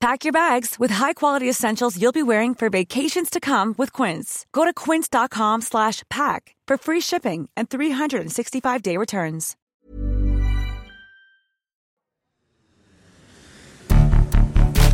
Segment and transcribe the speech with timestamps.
[0.00, 4.46] Pack your bags with high-quality essentials you'll be wearing for vacations to come with Quince.
[4.52, 9.56] Go to quince.com slash pack for free shipping and 365-day returns.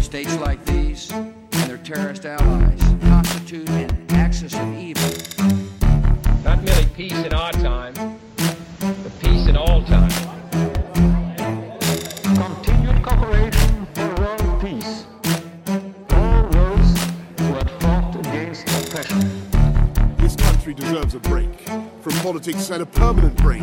[0.01, 5.11] States like these and their terrorist allies constitute an axis of evil.
[6.45, 7.93] Not merely peace in our time,
[8.79, 10.24] but peace in all time.
[20.65, 21.61] Country deserves a break
[22.03, 23.63] from politics and a permanent break.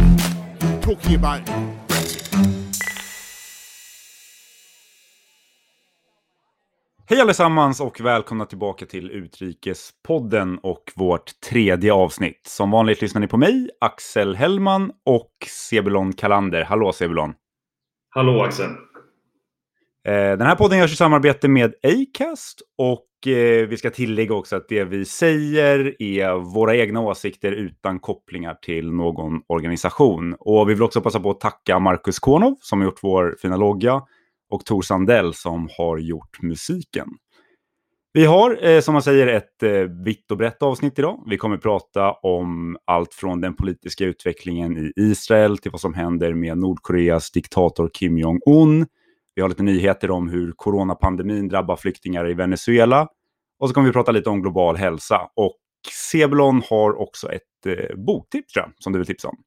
[0.81, 1.41] Talking about
[1.87, 2.29] Brexit.
[7.05, 12.41] Hej allesammans och välkomna tillbaka till Utrikespodden och vårt tredje avsnitt.
[12.47, 16.63] Som vanligt lyssnar ni på mig, Axel Hellman och Sebulon Kalander.
[16.63, 17.33] Hallå Sebulon!
[18.09, 18.69] Hallå Axel.
[20.05, 24.55] Eh, Den här podden görs i samarbete med Acast och Eh, vi ska tillägga också
[24.55, 30.35] att det vi säger är våra egna åsikter utan kopplingar till någon organisation.
[30.39, 33.57] Och vi vill också passa på att tacka Markus Kornov som har gjort vår fina
[33.57, 34.01] logga
[34.49, 37.07] och Tor Sandell som har gjort musiken.
[38.13, 39.71] Vi har, eh, som man säger, ett eh,
[40.05, 41.23] vitt och brett avsnitt idag.
[41.27, 46.33] Vi kommer prata om allt från den politiska utvecklingen i Israel till vad som händer
[46.33, 48.85] med Nordkoreas diktator Kim Jong-Un.
[49.35, 53.07] Vi har lite nyheter om hur coronapandemin drabbar flyktingar i Venezuela.
[53.59, 55.29] Och så kommer vi prata lite om global hälsa.
[55.35, 55.57] Och
[56.11, 59.37] Sebulon har också ett eh, boktips tror jag, som du vill tipsa om.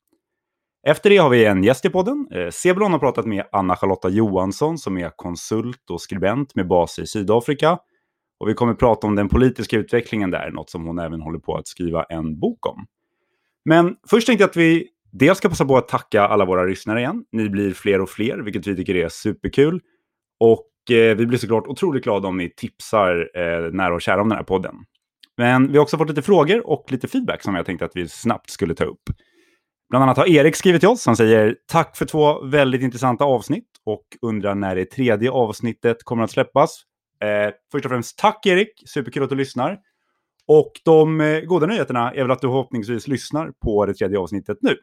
[0.87, 2.28] Efter det har vi en gäst i podden.
[2.31, 7.06] Eh, Sebulon har pratat med Anna-Charlotta Johansson som är konsult och skribent med bas i
[7.06, 7.78] Sydafrika.
[8.39, 11.56] Och vi kommer prata om den politiska utvecklingen där, något som hon även håller på
[11.56, 12.87] att skriva en bok om.
[13.65, 14.89] Men först tänkte jag att vi
[15.19, 17.25] dels ska passa på att tacka alla våra lyssnare igen.
[17.33, 19.81] Ni blir fler och fler, vilket vi tycker är superkul.
[20.41, 24.29] Och eh, vi blir såklart otroligt glada om ni tipsar eh, nära och kära om
[24.29, 24.75] den här podden.
[25.37, 28.09] Men vi har också fått lite frågor och lite feedback som jag tänkte att vi
[28.09, 29.03] snabbt skulle ta upp.
[29.91, 31.07] Bland annat har Erik skrivit till oss.
[31.07, 36.25] Han säger tack för två väldigt intressanta avsnitt och undrar när det tredje avsnittet kommer
[36.25, 36.83] att släppas.
[37.23, 39.79] Eh, först och främst tack Erik, superkul att du lyssnar.
[40.47, 44.59] Och de eh, goda nyheterna är väl att du förhoppningsvis lyssnar på det tredje avsnittet
[44.61, 44.77] nu.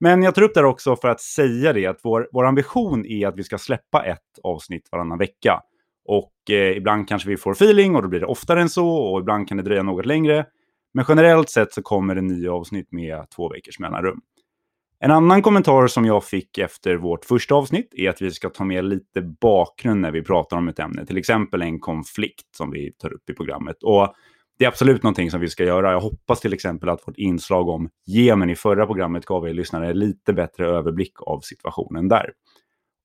[0.00, 3.06] Men jag tar upp det här också för att säga det att vår, vår ambition
[3.06, 5.62] är att vi ska släppa ett avsnitt varannan vecka.
[6.04, 9.20] Och eh, ibland kanske vi får feeling och då blir det oftare än så och
[9.20, 10.46] ibland kan det dröja något längre.
[10.94, 14.20] Men generellt sett så kommer det nya avsnitt med två veckors mellanrum.
[15.00, 18.64] En annan kommentar som jag fick efter vårt första avsnitt är att vi ska ta
[18.64, 21.06] med lite bakgrund när vi pratar om ett ämne.
[21.06, 23.82] Till exempel en konflikt som vi tar upp i programmet.
[23.82, 24.14] Och
[24.58, 25.92] det är absolut någonting som vi ska göra.
[25.92, 29.94] Jag hoppas till exempel att vårt inslag om Jemen i förra programmet gav er lyssnare
[29.94, 32.30] lite bättre överblick av situationen där.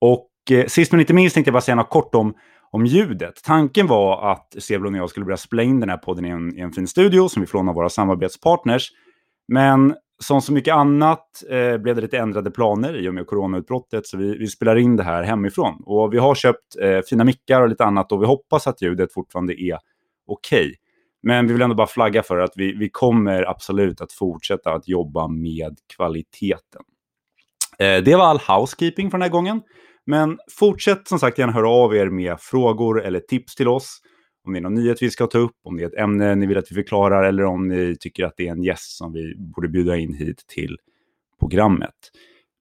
[0.02, 2.34] Och eh, sist men inte minst tänkte jag bara säga något kort om,
[2.72, 3.34] om ljudet.
[3.44, 6.58] Tanken var att Sevlon och jag skulle börja spela in den här podden i en,
[6.58, 8.90] i en fin studio som vi får av våra samarbetspartners.
[9.48, 14.08] Men som så mycket annat eh, blev det lite ändrade planer i och med coronautbrottet,
[14.08, 15.84] så vi, vi spelar in det här hemifrån.
[15.86, 19.14] Och vi har köpt eh, fina mickar och lite annat och vi hoppas att ljudet
[19.14, 19.78] fortfarande är
[20.28, 20.66] okej.
[20.66, 20.76] Okay.
[21.24, 24.88] Men vi vill ändå bara flagga för att vi, vi kommer absolut att fortsätta att
[24.88, 26.82] jobba med kvaliteten.
[27.80, 29.62] Eh, det var all housekeeping för den här gången.
[30.06, 34.02] Men fortsätt som sagt gärna höra av er med frågor eller tips till oss.
[34.46, 36.46] Om det är någon nyhet vi ska ta upp, om det är ett ämne ni
[36.46, 39.36] vill att vi förklarar eller om ni tycker att det är en gäst som vi
[39.38, 40.78] borde bjuda in hit till
[41.40, 41.96] programmet.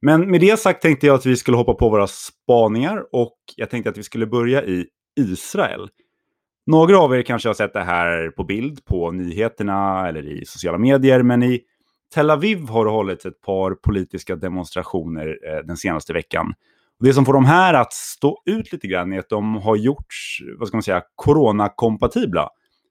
[0.02, 3.70] Men med det sagt tänkte jag att vi skulle hoppa på våra spaningar och jag
[3.70, 4.86] tänkte att vi skulle börja i
[5.20, 5.88] Israel.
[6.66, 10.78] Några av er kanske har sett det här på bild på nyheterna eller i sociala
[10.78, 11.60] medier, men i
[12.14, 16.54] Tel Aviv har det hållits ett par politiska demonstrationer eh, den senaste veckan.
[17.00, 20.38] Det som får de här att stå ut lite grann är att de har gjorts,
[20.58, 22.48] vad ska man säga, coronakompatibla.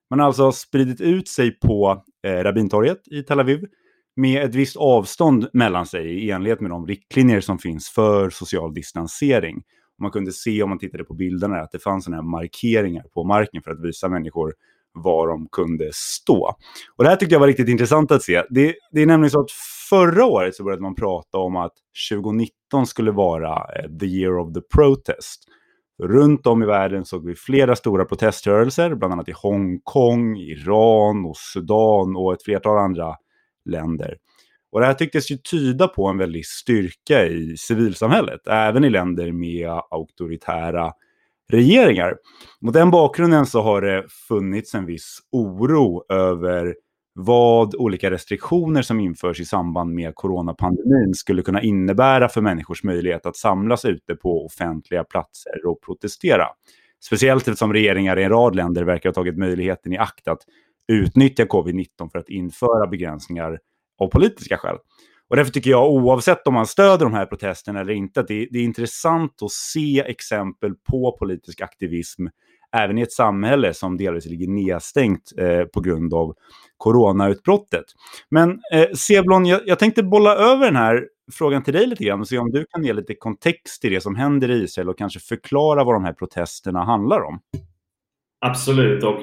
[0.09, 3.65] Man har alltså spridit ut sig på eh, Rabintorget i Tel Aviv
[4.15, 8.73] med ett visst avstånd mellan sig i enlighet med de riktlinjer som finns för social
[8.73, 9.63] distansering.
[10.01, 13.23] Man kunde se om man tittade på bilderna att det fanns sådana här markeringar på
[13.23, 14.53] marken för att visa människor
[14.93, 16.55] var de kunde stå.
[16.95, 18.43] Och det här tyckte jag var riktigt intressant att se.
[18.49, 19.51] Det, det är nämligen så att
[19.89, 21.73] förra året så började man prata om att
[22.11, 25.43] 2019 skulle vara eh, the year of the protest.
[26.03, 31.37] Runt om i världen såg vi flera stora proteströrelser, bland annat i Hongkong, Iran och
[31.37, 33.15] Sudan och ett flertal andra
[33.65, 34.17] länder.
[34.71, 39.31] Och det här tycktes ju tyda på en väldig styrka i civilsamhället, även i länder
[39.31, 40.91] med auktoritära
[41.51, 42.15] regeringar.
[42.61, 46.75] Mot den bakgrunden så har det funnits en viss oro över
[47.13, 53.25] vad olika restriktioner som införs i samband med coronapandemin skulle kunna innebära för människors möjlighet
[53.25, 56.47] att samlas ute på offentliga platser och protestera.
[57.03, 60.41] Speciellt eftersom regeringar i en rad länder verkar ha tagit möjligheten i akt att
[60.87, 63.59] utnyttja covid-19 för att införa begränsningar
[63.99, 64.77] av politiska skäl.
[65.29, 68.47] Och därför tycker jag, oavsett om man stöder de här protesterna eller inte, att det,
[68.51, 72.27] det är intressant att se exempel på politisk aktivism
[72.77, 76.33] även i ett samhälle som delvis ligger nedstängt eh, på grund av
[76.77, 77.85] coronautbrottet.
[78.29, 82.19] Men eh, Seblon, jag, jag tänkte bolla över den här frågan till dig lite grann
[82.19, 84.97] och se om du kan ge lite kontext till det som händer i Israel och
[84.97, 87.39] kanske förklara vad de här protesterna handlar om.
[88.43, 89.19] Absolut, och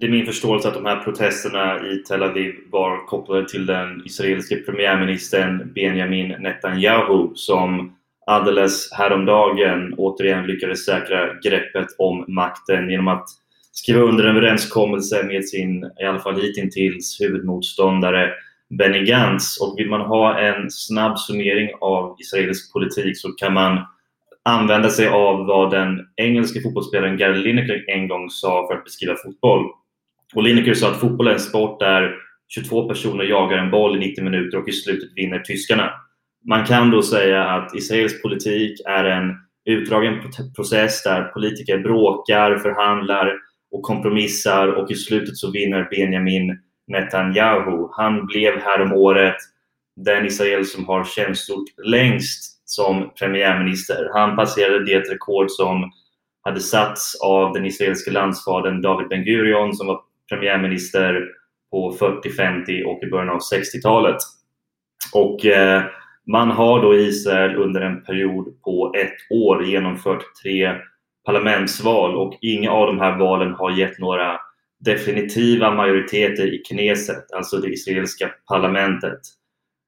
[0.00, 4.02] det är min förståelse att de här protesterna i Tel Aviv var kopplade till den
[4.06, 7.96] israeliske premiärministern Benjamin Netanyahu som
[8.26, 13.28] alldeles häromdagen återigen lyckades säkra greppet om makten genom att
[13.72, 18.32] skriva under en överenskommelse med sin, i alla fall hittills, huvudmotståndare
[18.78, 19.60] Benny Gantz.
[19.60, 23.78] Och vill man ha en snabb summering av israelisk politik så kan man
[24.44, 29.16] använda sig av vad den engelske fotbollsspelaren Gary Lineker en gång sa för att beskriva
[29.16, 29.66] fotboll.
[30.34, 32.14] Och Lineker sa att fotboll är en sport där
[32.48, 35.90] 22 personer jagar en boll i 90 minuter och i slutet vinner tyskarna.
[36.48, 40.20] Man kan då säga att israelisk politik är en utdragen
[40.56, 43.32] process där politiker bråkar, förhandlar
[43.70, 47.88] och kompromissar och i slutet så vinner Benjamin Netanyahu.
[47.92, 49.36] Han blev häromåret
[49.96, 54.10] den israel som har tjänstgjort längst som premiärminister.
[54.14, 55.90] Han passerade det rekord som
[56.42, 61.28] hade satts av den israeliske landsfadern David Ben Gurion som var premiärminister
[61.70, 64.16] på 40, 50 och i början av 60-talet.
[65.14, 65.82] Och eh,
[66.26, 70.74] man har då i Israel under en period på ett år genomfört tre
[71.26, 74.40] parlamentsval och inga av de här valen har gett några
[74.84, 79.20] definitiva majoriteter i Knesset, alltså det israeliska parlamentet.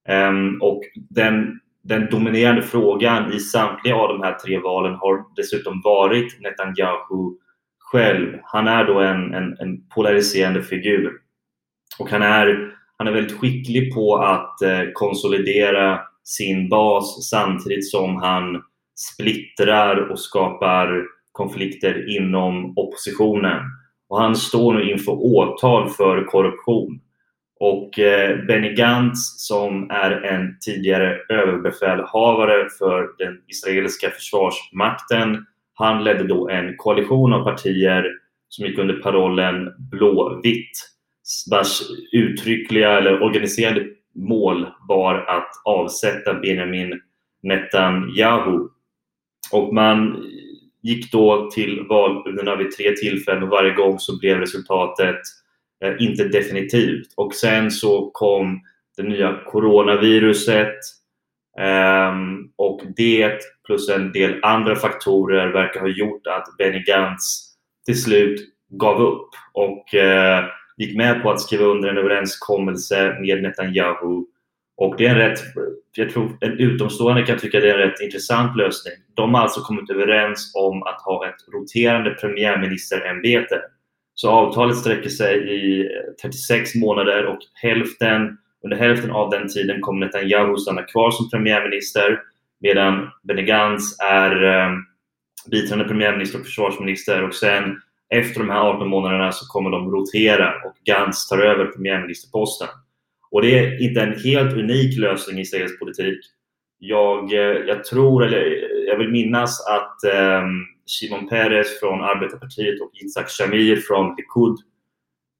[0.09, 5.81] Um, och den den dominerande frågan i samtliga av de här tre valen har dessutom
[5.85, 7.37] varit Netanyahu
[7.79, 8.39] själv.
[8.43, 11.13] Han är då en, en, en polariserande figur.
[11.99, 18.17] Och han är, han är väldigt skicklig på att eh, konsolidera sin bas samtidigt som
[18.17, 18.63] han
[18.97, 23.63] splittrar och skapar konflikter inom oppositionen.
[24.09, 27.01] Och han står nu inför åtal för korruption.
[27.61, 36.25] Och eh, Benny Gantz som är en tidigare överbefälhavare för den israeliska försvarsmakten, han ledde
[36.25, 38.05] då en koalition av partier
[38.49, 40.71] som gick under parollen blåvitt
[41.51, 41.83] vars
[42.13, 47.01] uttryckliga eller organiserade mål var att avsätta Benjamin
[47.43, 48.69] Netanyahu.
[49.53, 50.25] Och man
[50.83, 55.21] gick då till valurnorna vid tre tillfällen och varje gång så blev resultatet
[55.85, 57.09] Eh, inte definitivt.
[57.17, 58.61] Och sen så kom
[58.97, 60.75] det nya coronaviruset
[61.59, 67.55] ehm, och det plus en del andra faktorer verkar ha gjort att Benny Gantz
[67.87, 70.45] till slut gav upp och eh,
[70.77, 74.25] gick med på att skriva under en överenskommelse med Netanyahu.
[74.77, 75.41] Och det är en rätt,
[75.97, 78.95] jag tror en utomstående kan tycka det är en rätt intressant lösning.
[79.15, 83.61] De har alltså kommit överens om att ha ett roterande premiärministerämbete
[84.19, 85.89] så avtalet sträcker sig i
[86.23, 92.21] 36 månader och hälften, under hälften av den tiden kommer Netanyahu stanna kvar som premiärminister
[92.61, 94.71] medan Benny Gantz är eh,
[95.51, 97.81] biträdande premiärminister och försvarsminister och sen
[98.15, 102.69] efter de här 18 månaderna så kommer de rotera och Gantz tar över premiärministerposten.
[103.31, 106.19] Och det är inte en helt unik lösning i Israels politik.
[106.79, 110.43] Jag, eh, jag tror, eller jag vill minnas att eh,
[110.87, 114.57] Shimon Peres från Arbetarpartiet och Yitzhak Shamir från Likud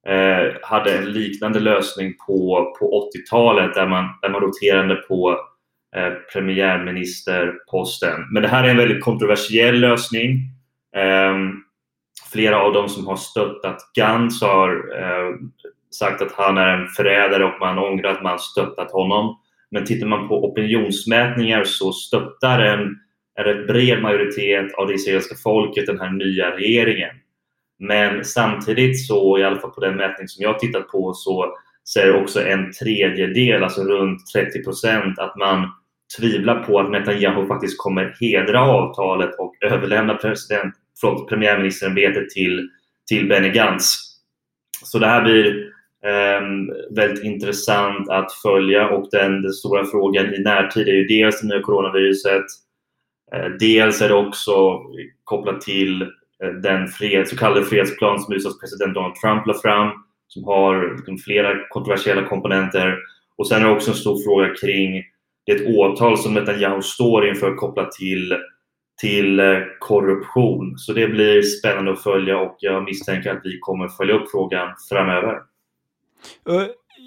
[0.07, 5.39] eh, hade en liknande lösning på, på 80-talet där man, där man roterade på
[5.95, 8.33] eh, premiärministerposten.
[8.33, 10.31] Men det här är en väldigt kontroversiell lösning.
[10.95, 11.35] Eh,
[12.31, 14.69] flera av dem som har stöttat Gantz har
[15.01, 15.35] eh,
[15.91, 19.39] sagt att han är en förrädare och man ångrar att man stöttat honom.
[19.71, 22.99] Men tittar man på opinionsmätningar så stöttar en,
[23.37, 27.15] en rätt bred majoritet av det israeliska folket den här nya regeringen.
[27.79, 31.53] Men samtidigt så, i alla fall på den mätning som jag tittat på, så
[31.93, 35.69] säger också en tredjedel, alltså runt 30 procent, att man
[36.19, 42.69] tvivlar på att Netanyahu faktiskt kommer hedra avtalet och överlämna president, förlåt, premiärministerämbetet till,
[43.09, 43.95] till Benny Gantz.
[44.83, 50.39] Så det här blir Um, väldigt intressant att följa och den, den, stora frågan i
[50.39, 52.45] närtid är ju dels det nya coronaviruset.
[53.33, 54.81] Eh, dels är det också
[55.23, 59.91] kopplat till eh, den fred, så kallade fredsplan som USAs president Donald Trump la fram
[60.27, 62.97] som har liksom, flera kontroversiella komponenter.
[63.37, 65.03] Och sen är det också en stor fråga kring
[65.45, 68.37] det åtal som Netanyahu står inför kopplat till
[69.01, 70.77] till eh, korruption.
[70.77, 74.75] Så det blir spännande att följa och jag misstänker att vi kommer följa upp frågan
[74.89, 75.41] framöver.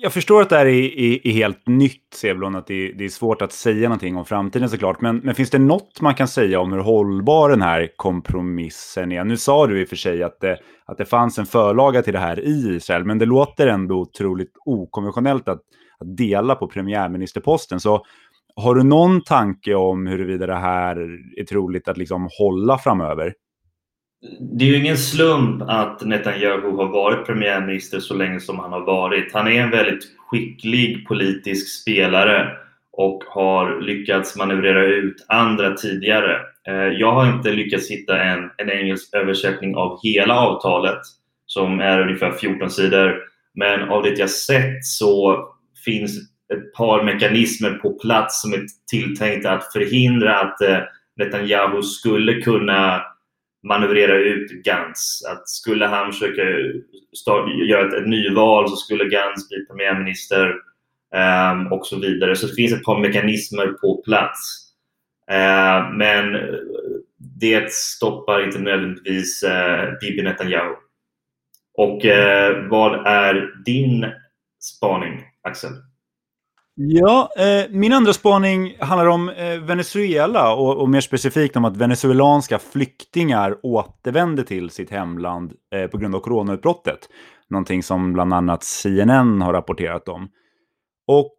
[0.03, 3.09] Jag förstår att det här är, är, är helt nytt, Sevlon, att det, det, är
[3.09, 5.01] svårt att säga någonting om framtiden såklart.
[5.01, 9.25] Men, men finns det något man kan säga om hur hållbar den här kompromissen är?
[9.25, 12.13] Nu sa du i och för sig att det, att det fanns en förlaga till
[12.13, 15.61] det här i Israel, men det låter ändå otroligt okonventionellt att,
[15.99, 17.81] att dela på premiärministerposten.
[17.81, 18.05] Så
[18.57, 20.97] har du någon tanke om huruvida det här
[21.37, 23.35] är troligt att liksom hålla framöver?
[24.41, 28.81] Det är ju ingen slump att Netanyahu har varit premiärminister så länge som han har
[28.81, 29.33] varit.
[29.33, 32.57] Han är en väldigt skicklig politisk spelare
[32.93, 36.41] och har lyckats manövrera ut andra tidigare.
[36.69, 41.01] Eh, jag har inte lyckats hitta en, en engelsk översättning av hela avtalet
[41.47, 43.17] som är ungefär 14 sidor.
[43.55, 45.45] Men av det jag sett så
[45.85, 46.19] finns
[46.55, 50.79] ett par mekanismer på plats som är tilltänkta att förhindra att eh,
[51.17, 53.03] Netanyahu skulle kunna
[53.63, 55.25] manövrera ut Gantz.
[55.25, 56.43] Att skulle han försöka
[57.17, 60.55] start, göra ett, ett nyval så skulle Gantz bli premiärminister
[61.15, 62.37] um, och så vidare.
[62.37, 64.67] Så det finns ett par mekanismer på plats.
[65.31, 66.41] Uh, men
[67.41, 70.75] det stoppar inte nödvändigtvis uh, Bibi Netanyahu.
[71.75, 74.07] Och uh, vad är din
[74.61, 75.71] spaning, Axel?
[76.83, 81.77] Ja, eh, min andra spaning handlar om eh, Venezuela och, och, mer specifikt om att
[81.77, 86.99] venezuelanska flyktingar återvänder till sitt hemland eh, på grund av coronautbrottet.
[87.51, 90.29] Någonting som bland annat CNN har rapporterat om.
[91.07, 91.35] Och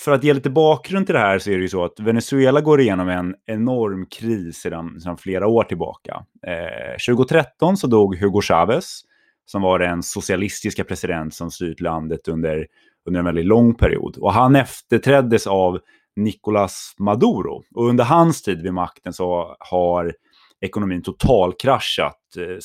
[0.00, 2.60] för att ge lite bakgrund till det här så är det ju så att Venezuela
[2.60, 6.24] går igenom en enorm kris sedan, sedan flera år tillbaka.
[6.46, 9.00] Eh, 2013 så dog Hugo Chavez,
[9.44, 12.66] som var den socialistiska president som styrt landet under
[13.08, 14.16] under en väldigt lång period.
[14.16, 15.78] Och han efterträddes av
[16.16, 17.62] Nicolas Maduro.
[17.74, 20.12] Och under hans tid vid makten så har
[20.60, 22.56] ekonomin totalkraschat eh,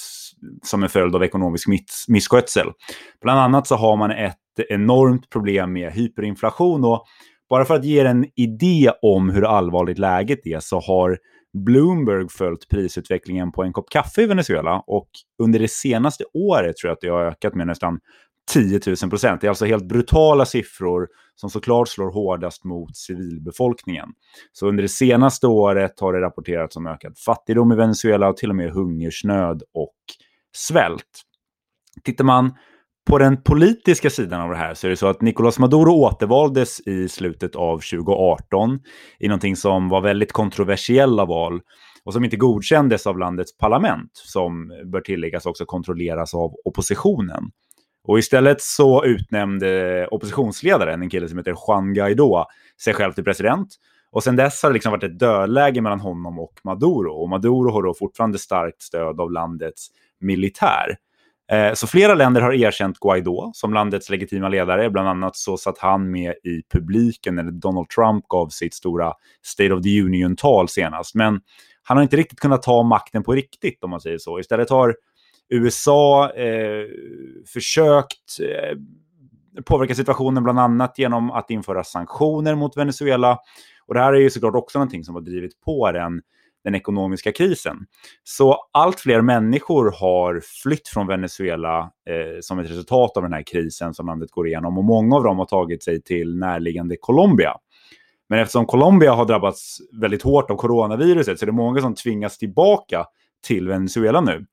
[0.63, 1.67] som en följd av ekonomisk
[2.07, 2.67] misskötsel.
[3.21, 4.37] Bland annat så har man ett
[4.69, 7.05] enormt problem med hyperinflation och
[7.49, 11.17] bara för att ge er en idé om hur allvarligt läget är så har
[11.65, 15.09] Bloomberg följt prisutvecklingen på en kopp kaffe i Venezuela och
[15.43, 17.99] under det senaste året tror jag att det har ökat med nästan
[18.53, 19.41] 10 000 procent.
[19.41, 24.09] Det är alltså helt brutala siffror som såklart slår hårdast mot civilbefolkningen.
[24.51, 28.49] Så under det senaste året har det rapporterats om ökad fattigdom i Venezuela och till
[28.49, 29.95] och med hungersnöd och
[30.55, 31.23] svält.
[32.03, 32.53] Tittar man
[33.07, 36.79] på den politiska sidan av det här så är det så att Nicolás Maduro återvaldes
[36.79, 38.79] i slutet av 2018
[39.19, 41.61] i någonting som var väldigt kontroversiella val
[42.03, 47.43] och som inte godkändes av landets parlament, som bör tilläggas också kontrolleras av oppositionen.
[48.07, 52.45] Och istället så utnämnde oppositionsledaren, en kille som heter Juan Guaidó,
[52.81, 53.67] sig själv till president.
[54.11, 57.13] Och sen dess har det liksom varit ett dödläge mellan honom och Maduro.
[57.13, 59.87] Och Maduro har då fortfarande starkt stöd av landets
[60.19, 60.97] militär.
[61.51, 64.89] Eh, så flera länder har erkänt Guaidó som landets legitima ledare.
[64.89, 69.13] Bland annat så satt han med i publiken när Donald Trump gav sitt stora
[69.45, 71.15] State of the Union-tal senast.
[71.15, 71.41] Men
[71.83, 74.39] han har inte riktigt kunnat ta makten på riktigt om man säger så.
[74.39, 74.95] Istället har
[75.49, 76.85] USA eh,
[77.53, 78.77] försökt eh,
[79.65, 83.39] påverka situationen bland annat genom att införa sanktioner mot Venezuela.
[83.85, 86.21] Och det här är ju såklart också någonting som har drivit på den
[86.67, 87.77] den ekonomiska krisen.
[88.23, 93.43] Så allt fler människor har flytt från Venezuela eh, som ett resultat av den här
[93.43, 97.53] krisen som landet går igenom och många av dem har tagit sig till närliggande Colombia.
[98.29, 102.37] Men eftersom Colombia har drabbats väldigt hårt av coronaviruset så är det många som tvingas
[102.37, 103.05] tillbaka
[103.47, 104.45] till Venezuela nu.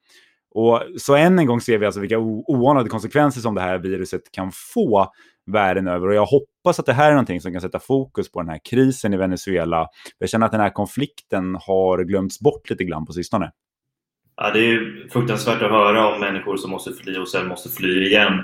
[0.55, 4.33] Och så än en gång ser vi alltså vilka oanade konsekvenser som det här viruset
[4.33, 5.13] kan få
[5.47, 6.09] världen över.
[6.09, 8.61] Och jag hoppas att det här är någonting som kan sätta fokus på den här
[8.71, 9.89] krisen i Venezuela.
[10.19, 13.51] Jag känner att den här konflikten har glömts bort lite grann på sistone.
[14.37, 18.07] Ja, det är fruktansvärt att höra om människor som måste fly och sen måste fly
[18.07, 18.43] igen.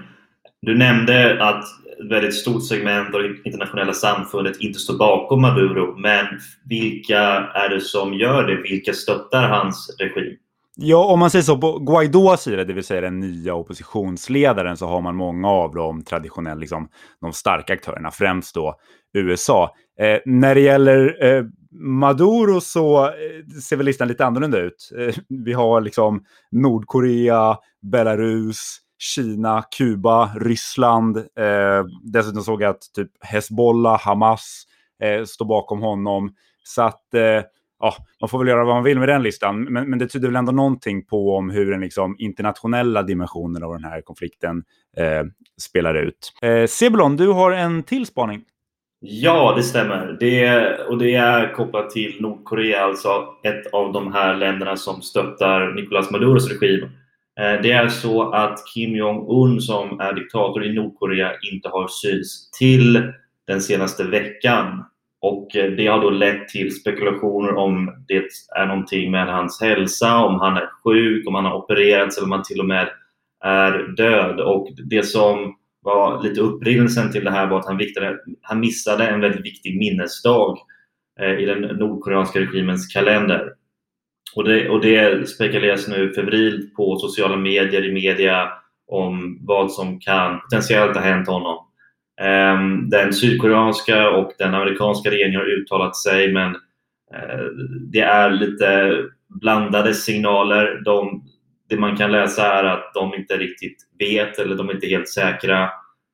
[0.63, 1.65] Du nämnde att
[2.01, 6.27] ett väldigt stort segment av det internationella samfundet inte står bakom Maduro, men
[6.65, 7.21] vilka
[7.55, 8.63] är det som gör det?
[8.63, 10.37] Vilka stöttar hans regim?
[10.77, 14.87] Ja, om man säger så, på Guaidós sida, det vill säga den nya oppositionsledaren, så
[14.87, 16.89] har man många av de traditionella, liksom,
[17.21, 18.77] de starka aktörerna, främst då
[19.13, 19.75] USA.
[20.01, 23.13] Eh, när det gäller eh, Maduro så eh,
[23.63, 24.91] ser väl listan lite annorlunda ut.
[24.99, 31.17] Eh, vi har liksom Nordkorea, Belarus, Kina, Kuba, Ryssland.
[31.17, 34.63] Eh, dessutom såg jag att typ Hezbollah, Hamas
[35.03, 36.35] eh, står bakom honom.
[36.65, 37.43] Så att eh,
[37.81, 39.63] ja, man får väl göra vad man vill med den listan.
[39.63, 43.73] Men, men det tyder väl ändå någonting på om hur den liksom, internationella dimensionen av
[43.73, 44.63] den här konflikten
[44.97, 45.25] eh,
[45.61, 46.33] spelar ut.
[46.43, 48.45] Eh, Sebulon, du har en till spaning.
[49.03, 50.17] Ja, det stämmer.
[50.21, 53.09] Det, och det är kopplat till Nordkorea, alltså
[53.43, 56.83] ett av de här länderna som stöttar Nicolas Maduros regim.
[57.41, 62.51] Eh, det är så att Kim Jong-Un som är diktator i Nordkorea inte har synts
[62.51, 63.13] till
[63.47, 64.85] den senaste veckan.
[65.21, 70.17] Och eh, det har då lett till spekulationer om det är någonting med hans hälsa,
[70.19, 72.89] om han är sjuk, om han har opererats eller om han till och med
[73.45, 74.41] är död.
[74.41, 79.09] Och det som var lite upprinnelsen till det här var att han, viktade, han missade
[79.09, 80.59] en väldigt viktig minnesdag
[81.21, 83.53] eh, i den nordkoreanska regimens kalender.
[84.35, 88.49] Och det, och det spekuleras nu febrilt på sociala medier, i media,
[88.87, 91.67] om vad som kan potentiellt ha hänt honom.
[92.21, 96.55] Ehm, den sydkoreanska och den amerikanska regeringen har uttalat sig men
[97.15, 97.45] eh,
[97.93, 98.97] det är lite
[99.29, 100.83] blandade signaler.
[100.85, 101.25] De,
[101.69, 105.09] det man kan läsa är att de inte riktigt vet eller de är inte helt
[105.09, 105.69] säkra.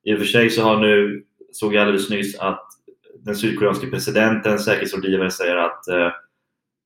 [0.05, 2.66] I och för sig så har nu, såg jag alldeles nyss att
[3.25, 6.11] den sydkoreanske presidenten, säkerhetsrådgivare, säger att eh,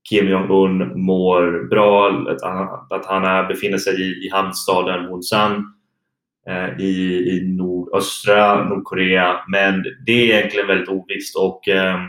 [0.09, 5.73] Kim Jong-Un mår bra, att han, att han befinner sig i, i hamnstaden Wonsan
[6.47, 7.41] eh, i, i
[7.91, 9.43] nordöstra Nordkorea.
[9.47, 11.99] Men det är egentligen väldigt ovisst och eh,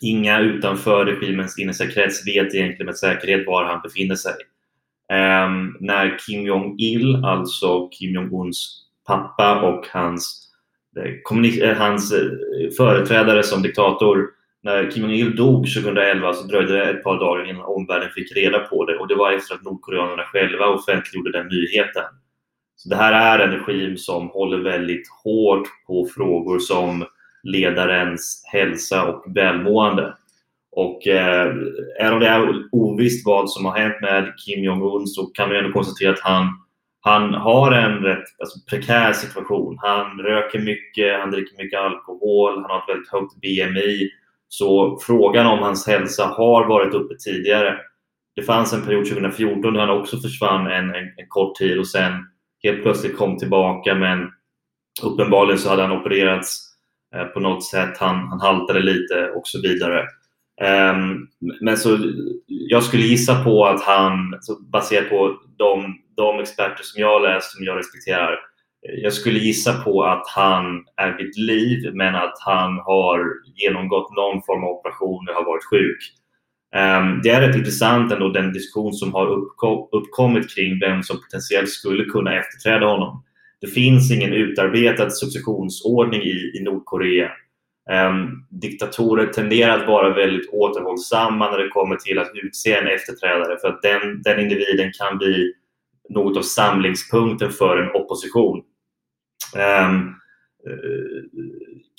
[0.00, 4.34] inga utanför regimens innersta krets vet egentligen med säkerhet var han befinner sig.
[5.12, 10.50] Eh, när Kim Jong-Il, alltså Kim Jong-Uns pappa och hans,
[10.96, 12.30] eh, eh hans eh,
[12.76, 14.28] företrädare som diktator
[14.62, 18.58] när Kim Jong-Il dog 2011 så dröjde det ett par dagar innan omvärlden fick reda
[18.58, 22.04] på det och det var efter att nordkoreanerna själva offentliggjorde den nyheten.
[22.84, 27.04] Så det här är en regim som håller väldigt hårt på frågor som
[27.42, 30.14] ledarens hälsa och välmående.
[30.72, 31.54] Och eh,
[32.00, 35.58] även om det är ovisst vad som har hänt med Kim Jong-Un så kan vi
[35.58, 36.48] ändå konstatera att han,
[37.00, 39.78] han har en rätt alltså, prekär situation.
[39.78, 44.10] Han röker mycket, han dricker mycket alkohol, han har ett väldigt högt BMI
[44.48, 47.76] så frågan om hans hälsa har varit uppe tidigare.
[48.36, 51.88] Det fanns en period 2014 då han också försvann en, en, en kort tid och
[51.88, 52.12] sen
[52.64, 54.30] helt plötsligt kom tillbaka men
[55.02, 56.60] uppenbarligen så hade han opererats
[57.14, 57.98] eh, på något sätt.
[57.98, 60.06] Han, han haltade lite och så vidare.
[60.60, 61.26] Ehm,
[61.60, 61.98] men så
[62.46, 64.40] jag skulle gissa på att han,
[64.72, 68.32] baserat på de, de experter som jag har läst, som jag respekterar,
[68.88, 73.20] eh, jag skulle gissa på att han är vid liv men att han har
[73.54, 75.98] genomgått någon form av operation och har varit sjuk.
[76.74, 79.26] Ehm, det är rätt intressant ändå den diskussion som har
[79.92, 83.24] uppkommit kring vem som potentiellt skulle kunna efterträda honom.
[83.60, 87.30] Det finns ingen utarbetad successionsordning i, i Nordkorea.
[87.90, 93.58] Ehm, diktatorer tenderar att vara väldigt återhållsamma när det kommer till att utse en efterträdare
[93.60, 95.52] för att den, den individen kan bli
[96.08, 98.62] något av samlingspunkten för en opposition.
[99.56, 99.98] Ehm,
[100.68, 101.44] eh,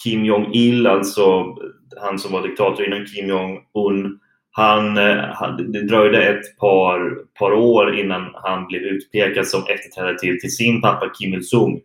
[0.03, 1.55] Kim Jong-Il, alltså
[2.01, 4.19] han som var diktator innan Kim Jong-Un,
[4.57, 10.17] han, eh, han, det dröjde ett par, par år innan han blev utpekad som efterträdare
[10.17, 11.81] till, till sin pappa Kim Il-Sung.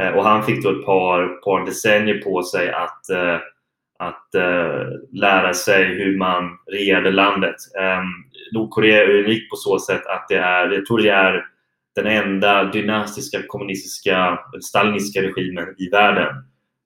[0.00, 3.38] Eh, och han fick då ett par, par decennier på sig att, eh,
[3.98, 7.56] att eh, lära sig hur man regerade landet.
[7.80, 8.04] Ehm,
[8.52, 11.44] Nordkorea är unikt på så sätt att det är, jag tror det är
[11.94, 16.34] den enda dynastiska kommunistiska stalinistiska regimen i världen.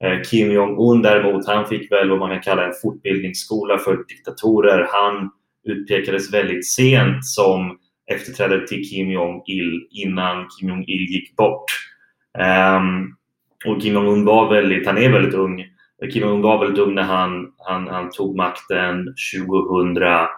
[0.03, 4.87] Eh, Kim Jong-Un däremot, han fick väl vad man kan kalla en fortbildningsskola för diktatorer.
[4.91, 5.29] Han
[5.63, 7.77] utpekades väldigt sent som
[8.11, 11.65] efterträdare till Kim Jong-Il innan Kim Jong-Il gick bort.
[12.77, 13.15] Um,
[13.65, 15.65] och Kim Jong-Un var väldigt, han är väldigt ung.
[16.13, 20.29] Kim Jong-Un var väldigt ung när han, han, han tog makten 2011.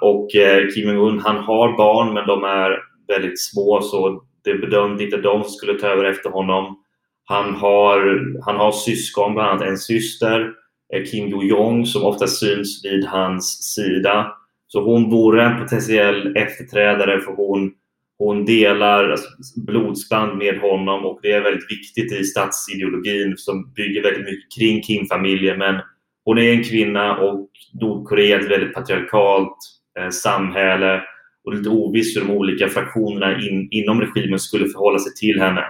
[0.00, 2.78] Och eh, Kim Jong-Un, han har barn men de är
[3.08, 6.81] väldigt små så det bedömde inte de skulle ta över efter honom.
[7.24, 10.52] Han har, han har syskon, bland annat en syster,
[10.94, 14.32] eh, Kim Jo-Jong, som ofta syns vid hans sida.
[14.66, 17.72] Så hon vore en potentiell efterträdare för hon,
[18.18, 19.28] hon delar alltså,
[19.66, 24.82] blodsband med honom och det är väldigt viktigt i statsideologin som bygger väldigt mycket kring
[24.82, 25.58] Kim-familjen.
[25.58, 25.80] Men
[26.24, 27.48] hon är en kvinna och
[27.80, 29.56] Nordkorea är ett väldigt patriarkalt
[29.98, 31.02] eh, samhälle
[31.44, 35.14] och det är lite ovisst hur de olika fraktionerna in, inom regimen skulle förhålla sig
[35.14, 35.64] till henne.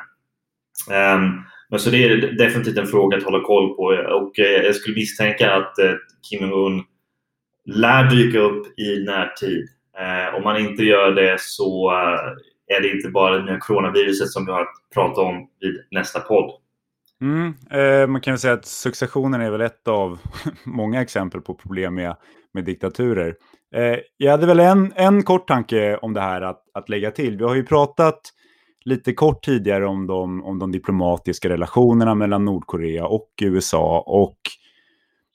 [0.90, 3.82] Um, men så det är definitivt en fråga att hålla koll på
[4.20, 5.94] och uh, jag skulle misstänka att uh,
[6.30, 6.84] Kim Jong-Un
[7.64, 9.68] lär dyka upp i närtid.
[10.00, 14.28] Uh, om man inte gör det så eh, är det inte bara det nya coronaviruset
[14.28, 16.50] som vi har att prata om vid nästa podd.
[17.20, 20.18] Mm, eh, man kan säga att successionen är väl ett av
[20.64, 22.16] många exempel på problem med,
[22.54, 23.34] med diktaturer.
[23.74, 27.36] Eh, jag hade väl en, en kort tanke om det här att, att lägga till.
[27.36, 28.20] Vi har ju pratat
[28.84, 34.04] lite kort tidigare om de, om de diplomatiska relationerna mellan Nordkorea och USA.
[34.06, 34.36] Och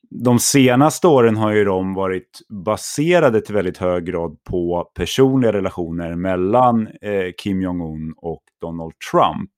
[0.09, 6.15] de senaste åren har ju de varit baserade till väldigt hög grad på personliga relationer
[6.15, 9.51] mellan eh, Kim Jong-Un och Donald Trump.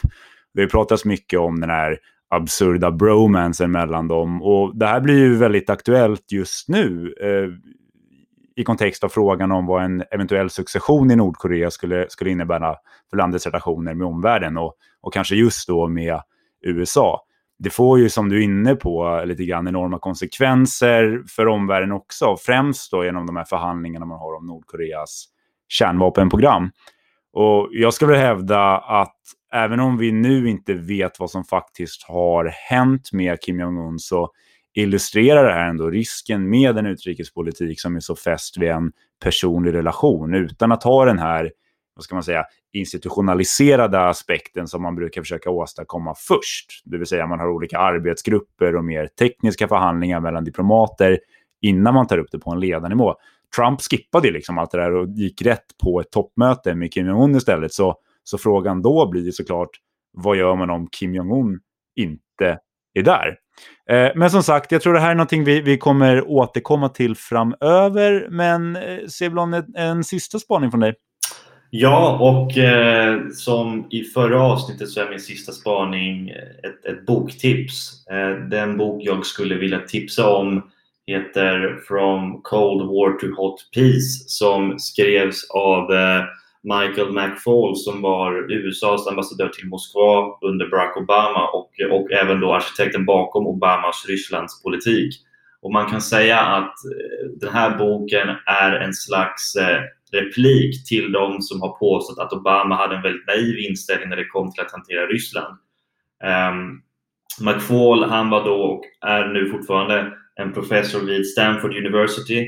[0.54, 1.98] Det har pratats mycket om den här
[2.30, 7.14] absurda bromansen mellan dem och det här blir ju väldigt aktuellt just nu.
[7.22, 7.50] Eh,
[8.60, 12.76] i kontext av frågan om vad en eventuell succession i Nordkorea skulle, skulle innebära
[13.10, 16.22] för landets relationer med omvärlden och, och kanske just då med
[16.66, 17.26] USA.
[17.60, 22.36] Det får ju, som du är inne på, lite grann enorma konsekvenser för omvärlden också,
[22.40, 25.26] främst då genom de här förhandlingarna man har om Nordkoreas
[25.68, 26.72] kärnvapenprogram.
[27.34, 29.18] Och jag skulle hävda att
[29.54, 34.32] även om vi nu inte vet vad som faktiskt har hänt med Kim Jong-Un så
[34.76, 38.92] illustrerar det här ändå risken med en utrikespolitik som är så fäst vid en
[39.24, 41.52] personlig relation utan att ha den här,
[41.96, 46.82] vad ska man säga, institutionaliserade aspekten som man brukar försöka åstadkomma först.
[46.86, 51.20] Det vill säga man har olika arbetsgrupper och mer tekniska förhandlingar mellan diplomater
[51.62, 53.16] innan man tar upp det på en ledarnivå.
[53.56, 57.36] Trump skippade liksom allt det där och gick rätt på ett toppmöte med Kim Jong-Un
[57.36, 57.74] istället.
[57.74, 59.70] Så, så frågan då blir såklart,
[60.12, 61.60] vad gör man om Kim Jong-Un
[61.96, 62.60] inte
[62.94, 63.38] är där?
[63.90, 67.16] Eh, men som sagt, jag tror det här är någonting vi, vi kommer återkomma till
[67.16, 68.28] framöver.
[68.30, 70.94] Men eh, Seblon, en, en sista spaning från dig.
[71.72, 78.08] Ja, och eh, som i förra avsnittet så är min sista spaning ett, ett boktips.
[78.08, 80.64] Eh, den bok jag skulle vilja tipsa om
[81.08, 86.24] heter From Cold War to Hot Peace som skrevs av eh,
[86.64, 92.54] Michael McFaul som var USAs ambassadör till Moskva under Barack Obama och, och även då
[92.54, 95.16] arkitekten bakom Obamas Rysslandspolitik.
[95.62, 101.12] Och man kan säga att eh, den här boken är en slags eh, replik till
[101.12, 104.64] de som har påstått att Obama hade en väldigt naiv inställning när det kom till
[104.64, 105.58] att hantera Ryssland.
[106.24, 106.82] Ehm, um,
[107.42, 112.48] McFaul, han var då och är nu fortfarande en professor vid Stanford University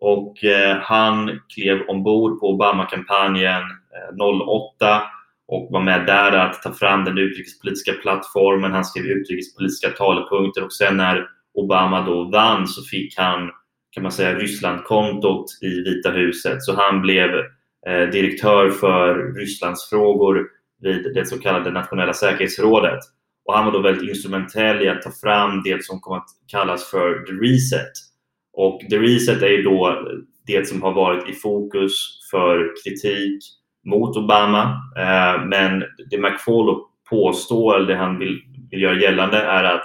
[0.00, 4.26] och eh, han klev ombord på Obama-kampanjen eh,
[4.78, 5.02] 08
[5.48, 8.72] och var med där att ta fram den utrikespolitiska plattformen.
[8.72, 13.50] Han skrev utrikespolitiska talepunkter och sen när Obama då vann så fick han
[13.90, 16.62] kan man säga Rysslandkontot i Vita huset.
[16.62, 17.30] Så han blev
[17.86, 20.46] eh, direktör för Rysslandsfrågor
[20.80, 22.98] vid det så kallade nationella säkerhetsrådet.
[23.44, 26.90] Och han var då väldigt instrumentell i att ta fram det som kom att kallas
[26.90, 27.92] för the reset
[28.56, 30.02] och The Reset är ju då
[30.46, 31.92] det som har varit i fokus
[32.30, 33.44] för kritik
[33.84, 34.62] mot Obama.
[34.96, 39.84] Eh, men det McFaul påstår, eller det han vill, vill göra gällande, är att,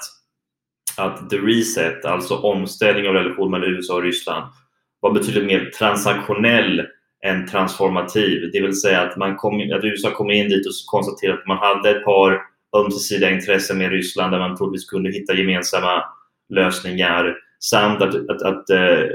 [0.97, 4.53] att The Reset, alltså omställning av relationen mellan USA och Ryssland,
[4.99, 6.81] var betydligt mer transaktionell
[7.25, 8.49] än transformativ.
[8.53, 11.57] Det vill säga att, man kom, att USA kom in dit och konstaterade att man
[11.57, 12.41] hade ett par
[12.77, 16.03] ömsesidiga intressen med Ryssland där man troligtvis kunde hitta gemensamma
[16.49, 19.09] lösningar samt att, att, att uh,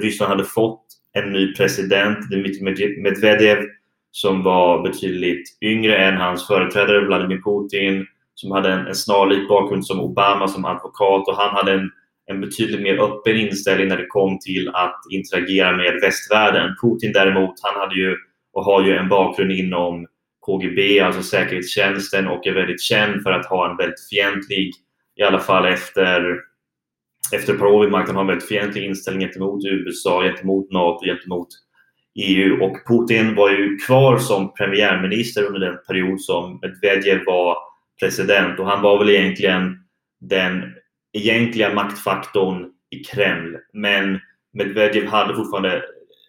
[0.00, 3.58] Ryssland hade fått en ny president, Dmitrij Medvedev,
[4.10, 9.86] som var betydligt yngre än hans företrädare Vladimir Putin, som hade en, en snarlik bakgrund
[9.86, 11.90] som Obama som advokat och han hade en,
[12.26, 16.74] en betydligt mer öppen inställning när det kom till att interagera med västvärlden.
[16.82, 18.16] Putin däremot, han hade ju
[18.52, 20.06] och har ju en bakgrund inom
[20.46, 24.72] KGB, alltså säkerhetstjänsten och är väldigt känd för att ha en väldigt fientlig,
[25.16, 26.36] i alla fall efter
[27.32, 31.04] efter ett par år vid makten har en väldigt fientlig inställning gentemot USA, gentemot NATO,
[31.04, 31.48] gentemot
[32.14, 32.64] EU.
[32.64, 37.56] Och Putin var ju kvar som premiärminister under den period som Medvedev var
[38.00, 39.78] president och han var väl egentligen
[40.20, 40.62] den
[41.12, 43.56] egentliga maktfaktorn i Kreml.
[43.72, 44.20] Men
[44.52, 45.82] Medvedev hade fortfarande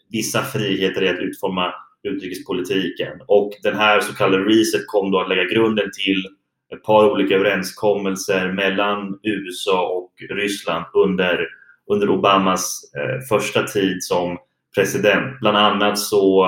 [0.09, 3.21] vissa friheter i att utforma utrikespolitiken.
[3.27, 6.23] Och den här så kallade reset kom då att lägga grunden till
[6.73, 11.47] ett par olika överenskommelser mellan USA och Ryssland under,
[11.91, 14.37] under Obamas eh, första tid som
[14.75, 15.39] president.
[15.39, 16.45] Bland annat så,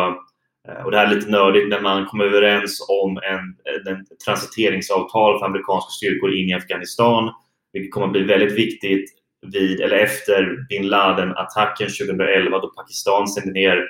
[0.68, 3.56] eh, och det här är lite nördigt, när man kom överens om en,
[3.94, 7.32] en transiteringsavtal för amerikanska styrkor in i Afghanistan,
[7.74, 9.10] vilket kommer att bli väldigt viktigt
[9.54, 13.84] vid, eller efter bin Laden-attacken 2011 då Pakistan sände ner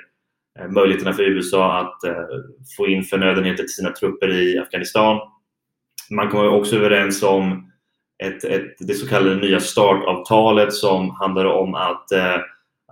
[0.58, 2.24] eh, möjligheterna för USA att eh,
[2.76, 5.20] få in förnödenheter till sina trupper i Afghanistan.
[6.10, 7.72] Man kom också överens om
[8.24, 12.36] ett, ett, det så kallade nya startavtalet som handlar om att, eh,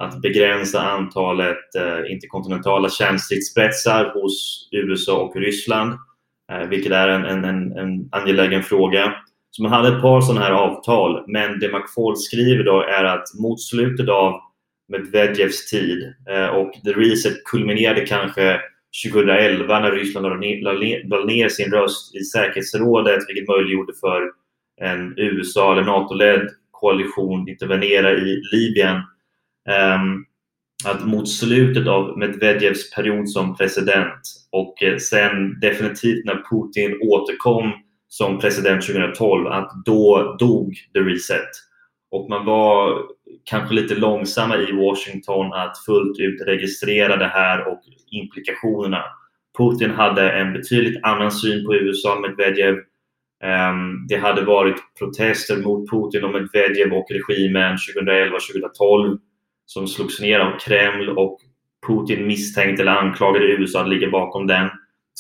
[0.00, 5.92] att begränsa antalet eh, interkontinentala kärnstridsspetsar hos USA och Ryssland,
[6.53, 9.14] eh, vilket är en, en, en angelägen fråga.
[9.50, 13.24] Så man hade ett par sådana här avtal, men det McFaul skriver då är att
[13.42, 14.40] mot slutet av
[14.88, 18.61] Medvedevs tid eh, och the reset kulminerade kanske
[19.03, 20.27] 2011 när Ryssland
[21.07, 24.23] lade ner sin röst i säkerhetsrådet vilket möjliggjorde för
[24.81, 29.03] en USA eller NATO-ledd koalition intervenera i Libyen.
[29.69, 30.25] Ehm,
[30.85, 34.21] att mot slutet av Medvedevs period som president
[34.53, 37.73] och eh, sen definitivt när Putin återkom
[38.09, 41.49] som president 2012 att då dog the reset.
[42.11, 43.03] Och man var
[43.45, 47.81] kanske lite långsamma i Washington att fullt ut registrera det här och
[48.14, 49.05] implikationerna.
[49.59, 52.74] Putin hade en betydligt annan syn på USA, Medvedev.
[53.44, 59.18] Ehm, det hade varit protester mot Putin och Medvedev och regimen 2011-2012
[59.66, 61.38] som slogs ner av Kreml och
[61.87, 64.68] Putin misstänkte eller anklagade USA att ligga bakom den.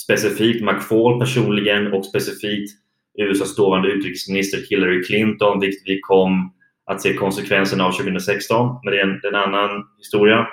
[0.04, 2.70] Specifikt McFaul personligen och specifikt
[3.18, 6.52] USAs dåvarande utrikesminister Hillary Clinton, vilket vi kom
[6.86, 8.80] att se konsekvenserna av 2016.
[8.84, 10.46] Men det är en, en annan historia.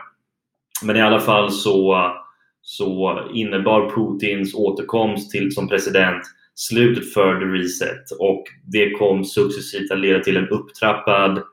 [0.83, 2.11] Men i alla fall så,
[2.61, 6.23] så innebar Putins återkomst till, som president
[6.55, 11.43] slutet för the reset och det kom successivt att leda till en upptrappad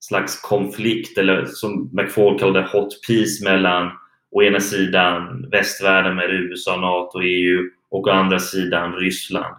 [0.00, 3.90] slags konflikt eller som McFaul kallade hot peace mellan
[4.30, 9.54] å ena sidan västvärlden med USA, NATO, EU och å andra sidan Ryssland.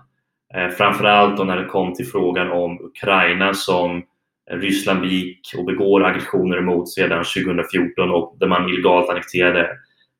[0.54, 4.04] Eh, framförallt då när det kom till frågan om Ukraina som
[4.52, 9.70] Ryssland begick och begår aggressioner mot sedan 2014 och där man illegalt annekterade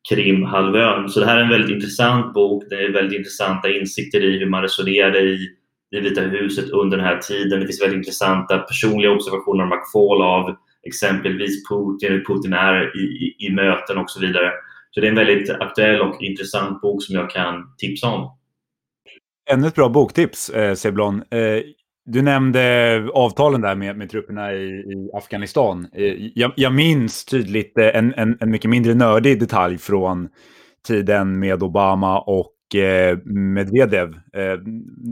[0.10, 1.10] Krimhalvön.
[1.10, 2.64] Så det här är en väldigt intressant bok.
[2.70, 5.50] Det är väldigt intressanta insikter i hur man resonerade i,
[5.96, 7.60] i Vita huset under den här tiden.
[7.60, 10.56] Det finns väldigt intressanta personliga observationer av McFall av
[10.88, 14.52] exempelvis Putin, hur Putin är i, i, i möten och så vidare.
[14.92, 18.38] Så det är en väldigt aktuell och intressant bok som jag kan tipsa om.
[19.50, 21.24] Ännu ett bra boktips, eh, Seblon.
[21.32, 21.62] Eh,
[22.08, 25.88] du nämnde avtalen där med, med trupperna i, i Afghanistan.
[25.94, 30.30] Eh, jag, jag, minns tydligt eh, en, en, en, mycket mindre nördig detalj från
[30.88, 34.14] tiden med Obama och eh, Medvedev.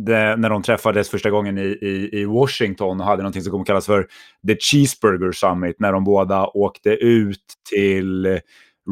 [0.05, 3.65] Det, när de träffades första gången i, i, i, Washington och hade något som kommer
[3.65, 4.07] kallas för
[4.47, 5.75] The Cheeseburger Summit.
[5.79, 8.39] När de båda åkte ut till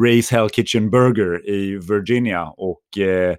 [0.05, 2.43] Race Hell Kitchen Burger i Virginia.
[2.57, 3.35] och eh,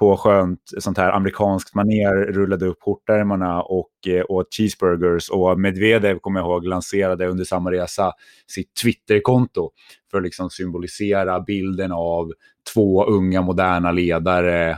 [0.00, 5.30] på skönt sånt här amerikanskt maner rullade upp skjortärmarna och eh, åt cheeseburgers.
[5.30, 8.12] Och Medvedev, kommer jag ihåg, lanserade under samma resa
[8.46, 9.70] sitt Twitterkonto
[10.10, 12.32] för att liksom symbolisera bilden av
[12.74, 14.70] två unga moderna ledare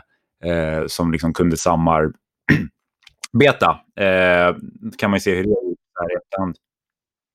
[0.44, 2.12] eh, som liksom kunde samarbeta.
[3.96, 4.56] Eh,
[4.98, 6.56] kan man ju se hur det är här i efterhand.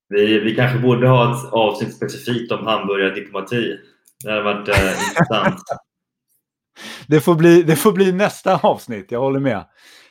[0.09, 3.77] Vi, vi kanske borde ha ett avsnitt specifikt om hamburgardiplomati.
[4.23, 5.61] Det hade varit eh, intressant
[7.07, 9.65] det, får bli, det får bli nästa avsnitt, jag håller med.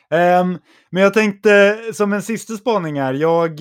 [0.09, 0.57] Um,
[0.91, 3.55] men jag tänkte som en sista spaning här, jag,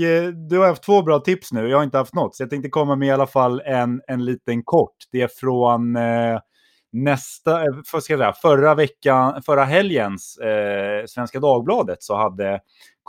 [0.48, 2.68] du har haft två bra tips nu, jag har inte haft något, så jag tänkte
[2.68, 4.96] komma med i alla fall en, en liten kort.
[5.12, 6.38] Det är från eh,
[6.92, 12.60] nästa, för, ska jag säga, förra veckan, förra helgens eh, Svenska Dagbladet så hade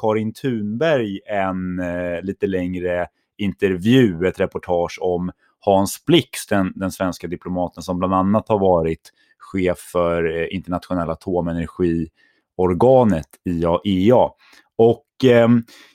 [0.01, 3.07] Karin Thunberg en eh, lite längre
[3.37, 9.11] intervju, ett reportage om Hans Blix, den, den svenska diplomaten som bland annat har varit
[9.37, 14.29] chef för eh, internationella atomenergiorganet IAEA.
[14.77, 15.47] Och eh,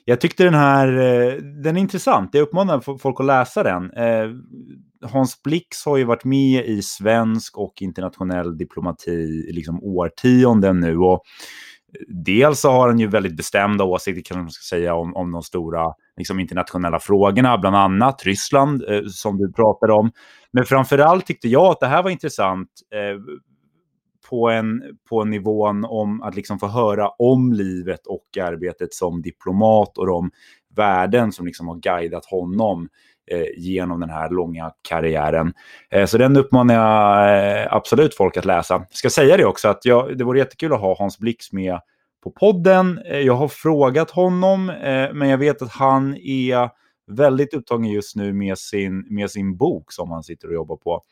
[0.05, 2.29] jag tyckte den här, eh, den är intressant.
[2.33, 3.91] Jag uppmanar folk att läsa den.
[3.91, 4.29] Eh,
[5.11, 10.97] Hans Blix har ju varit med i svensk och internationell diplomati i liksom årtionden nu.
[10.97, 11.23] Och
[12.07, 15.43] dels så har han ju väldigt bestämda åsikter kan man ska säga om, om de
[15.43, 20.11] stora liksom, internationella frågorna, bland annat Ryssland eh, som du pratade om.
[20.51, 23.21] Men framförallt tyckte jag att det här var intressant eh,
[24.29, 29.97] på, en, på nivån om att liksom få höra om livet och arbetet som diplomat
[29.97, 30.31] och de
[30.75, 32.89] värden som liksom har guidat honom
[33.31, 35.53] Eh, genom den här långa karriären.
[35.89, 38.73] Eh, så den uppmanar jag eh, absolut folk att läsa.
[38.73, 41.79] Jag ska säga det också att jag, det vore jättekul att ha Hans Blix med
[42.23, 42.99] på podden.
[43.05, 44.65] Jag har frågat honom,
[45.13, 46.69] men jag vet att han är
[47.11, 51.03] väldigt upptagen just nu med sin, med sin bok som han sitter och jobbar på.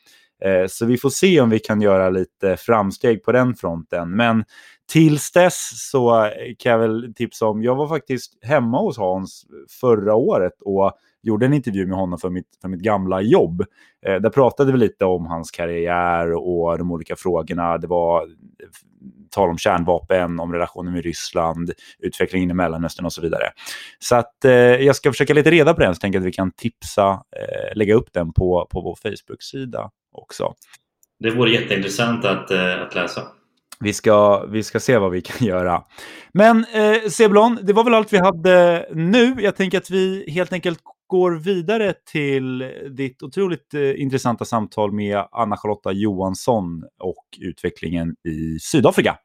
[0.68, 4.16] Så vi får se om vi kan göra lite framsteg på den fronten.
[4.16, 4.44] Men
[4.92, 9.46] tills dess så kan jag väl tipsa om, jag var faktiskt hemma hos Hans
[9.80, 13.64] förra året och gjorde en intervju med honom för mitt, för mitt gamla jobb.
[14.06, 17.78] Eh, där pratade vi lite om hans karriär och de olika frågorna.
[17.78, 18.26] Det var
[19.30, 23.50] tal om kärnvapen, om relationen med Ryssland, utvecklingen i Mellanöstern och så vidare.
[23.98, 26.52] Så att eh, jag ska försöka leta reda på den, så tänker att vi kan
[26.52, 30.54] tipsa, eh, lägga upp den på, på vår Facebook-sida också.
[31.18, 33.22] Det vore jätteintressant att, eh, att läsa.
[33.80, 35.82] Vi ska, vi ska se vad vi kan göra.
[36.32, 39.36] Men eh, Sebulon, det var väl allt vi hade nu.
[39.38, 40.78] Jag tänker att vi helt enkelt
[41.12, 49.16] går vidare till ditt otroligt eh, intressanta samtal med Anna-Charlotta Johansson och utvecklingen i Sydafrika.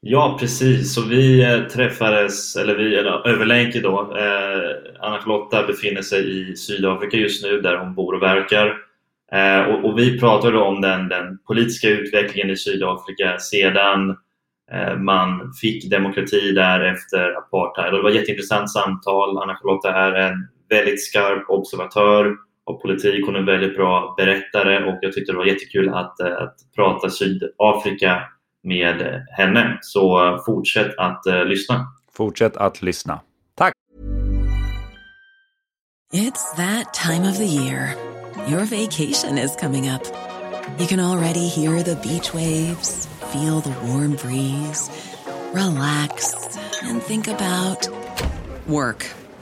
[0.00, 0.94] Ja, precis.
[0.94, 4.16] Så vi eh, träffades, eller vi, eller överlänk då.
[4.18, 8.66] Eh, Anna-Charlotta befinner sig i Sydafrika just nu där hon bor och verkar.
[9.32, 14.16] Eh, och, och, vi pratade om den, den politiska utvecklingen i Sydafrika sedan
[14.72, 17.92] eh, man fick demokrati där efter apartheid.
[17.92, 19.38] Och det var ett jätteintressant samtal.
[19.38, 23.26] Anna-Charlotta är en väldigt skarp observatör av politik.
[23.26, 26.56] Hon är en väldigt bra berättare och jag tyckte det var jättekul att, eh, att
[26.76, 28.22] prata Sydafrika
[28.62, 29.78] med henne.
[29.82, 31.86] Så fortsätt att uh, lyssna.
[32.12, 33.20] Fortsätt att lyssna.
[33.54, 33.72] Tack!
[36.12, 37.94] It's that time of the year.
[38.48, 40.02] Your vacation is coming up.
[40.78, 44.90] You can already hear the beach waves, feel the warm breeze,
[45.52, 46.34] relax
[46.82, 47.88] and think about
[48.66, 49.23] work.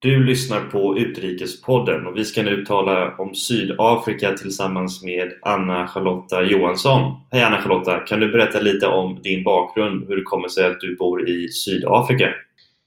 [0.00, 7.12] Du lyssnar på Utrikespodden och vi ska nu tala om Sydafrika tillsammans med Anna-Charlotta Johansson.
[7.30, 7.98] Hej Anna-Charlotta!
[7.98, 11.48] Kan du berätta lite om din bakgrund, hur det kommer sig att du bor i
[11.48, 12.28] Sydafrika?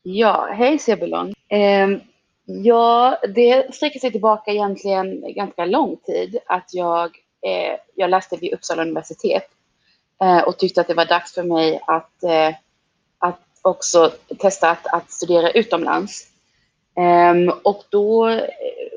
[0.04, 1.34] Ja, hej Sebulon!
[1.50, 1.90] Eh,
[2.46, 6.38] ja, det sträcker sig tillbaka egentligen ganska lång tid.
[6.46, 7.06] Att jag,
[7.46, 9.48] eh, jag läste vid Uppsala universitet
[10.22, 12.56] eh, och tyckte att det var dags för mig att, eh,
[13.20, 16.31] att också testa att, att studera utomlands.
[16.96, 18.42] Um, och då eh,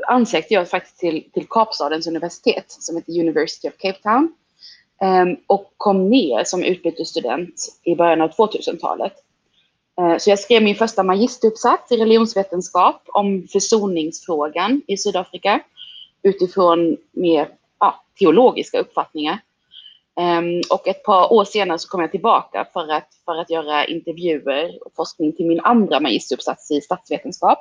[0.08, 4.32] ansökte jag faktiskt till, till Kapstadens universitet som heter University of Cape Town
[5.02, 9.12] um, och kom ner som utbytesstudent i början av 2000-talet.
[10.00, 15.60] Uh, ehm, så jag skrev min första magisteruppsats i religionsvetenskap om försoningsfrågan i Sydafrika
[16.22, 17.48] utifrån mer
[17.80, 19.38] ja, teologiska uppfattningar.
[20.16, 23.86] Um, och ett par år senare så kom jag tillbaka för att, för att göra
[23.86, 27.58] intervjuer och forskning till min andra magisteruppsats i statsvetenskap.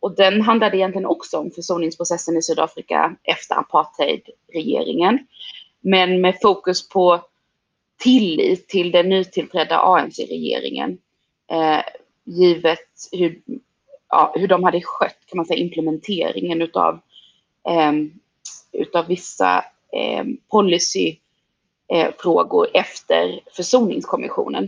[0.00, 5.18] Och den handlade egentligen också om försoningsprocessen i Sydafrika efter apartheidregeringen.
[5.80, 7.20] Men med fokus på
[7.98, 10.98] tillit till den nytillträdda ANC-regeringen.
[11.50, 11.80] Eh,
[12.24, 13.40] givet hur
[14.08, 17.00] ja, hur de hade skött kan man säga, implementeringen utav,
[17.68, 17.92] eh,
[18.72, 24.64] utav vissa eh, policyfrågor eh, efter försoningskommissionen.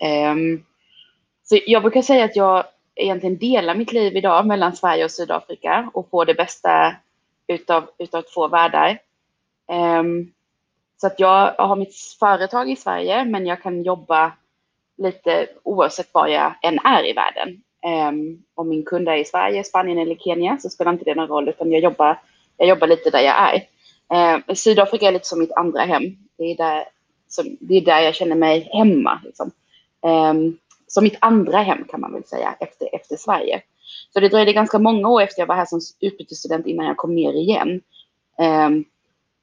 [0.00, 0.34] Eh,
[1.44, 2.64] så jag brukar säga att jag
[2.98, 6.96] egentligen delar mitt liv idag mellan Sverige och Sydafrika och får det bästa
[7.46, 8.98] utav, utav två världar.
[10.00, 10.32] Um,
[11.00, 14.32] så att jag har mitt företag i Sverige men jag kan jobba
[14.96, 17.62] lite oavsett var jag än är i världen.
[17.86, 21.28] Um, om min kund är i Sverige, Spanien eller Kenya så spelar inte det någon
[21.28, 22.20] roll utan jag jobbar,
[22.56, 23.66] jag jobbar lite där jag är.
[24.14, 26.02] Uh, Sydafrika är lite som mitt andra hem.
[26.38, 26.84] Det är där,
[27.28, 29.20] som, det är där jag känner mig hemma.
[29.24, 29.50] Liksom.
[30.02, 30.58] Um,
[30.88, 33.62] som mitt andra hem kan man väl säga efter, efter Sverige.
[34.12, 37.14] Så det dröjde ganska många år efter jag var här som utbytesstudent innan jag kom
[37.14, 37.80] ner igen.
[38.66, 38.84] Um,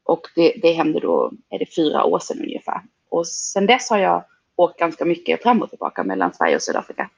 [0.05, 2.81] och det, det hände då, är det fyra år sedan ungefär.
[3.09, 4.23] Och sedan dess har jag
[4.55, 7.09] åkt ganska mycket fram och tillbaka mellan Sverige och Sydafrika.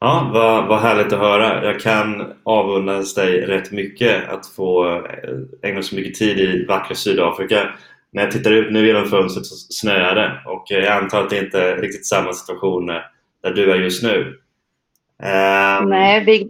[0.00, 1.64] Ja, vad, vad härligt att höra.
[1.64, 6.94] Jag kan avundas dig rätt mycket att få eh, ägna så mycket tid i vackra
[6.94, 7.68] Sydafrika.
[8.12, 11.30] När jag tittar ut nu genom fönstret så snöar det och eh, jag antar att
[11.30, 12.96] det inte är riktigt samma situation eh,
[13.46, 14.40] där du är just nu.
[15.22, 15.88] Um...
[15.88, 16.48] Nej, vi,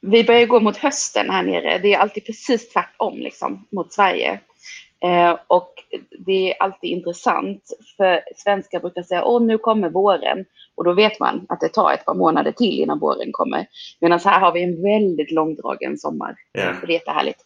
[0.00, 1.78] vi börjar gå mot hösten här nere.
[1.78, 4.40] Det är alltid precis tvärtom liksom, mot Sverige.
[5.04, 5.72] Eh, och
[6.26, 7.62] det är alltid intressant
[7.96, 10.44] för svenskar brukar säga åh nu kommer våren
[10.74, 13.66] och då vet man att det tar ett par månader till innan våren kommer.
[14.00, 16.36] Medan här har vi en väldigt långdragen sommar.
[16.58, 16.80] Yeah.
[16.80, 17.40] Så det är jättehärligt.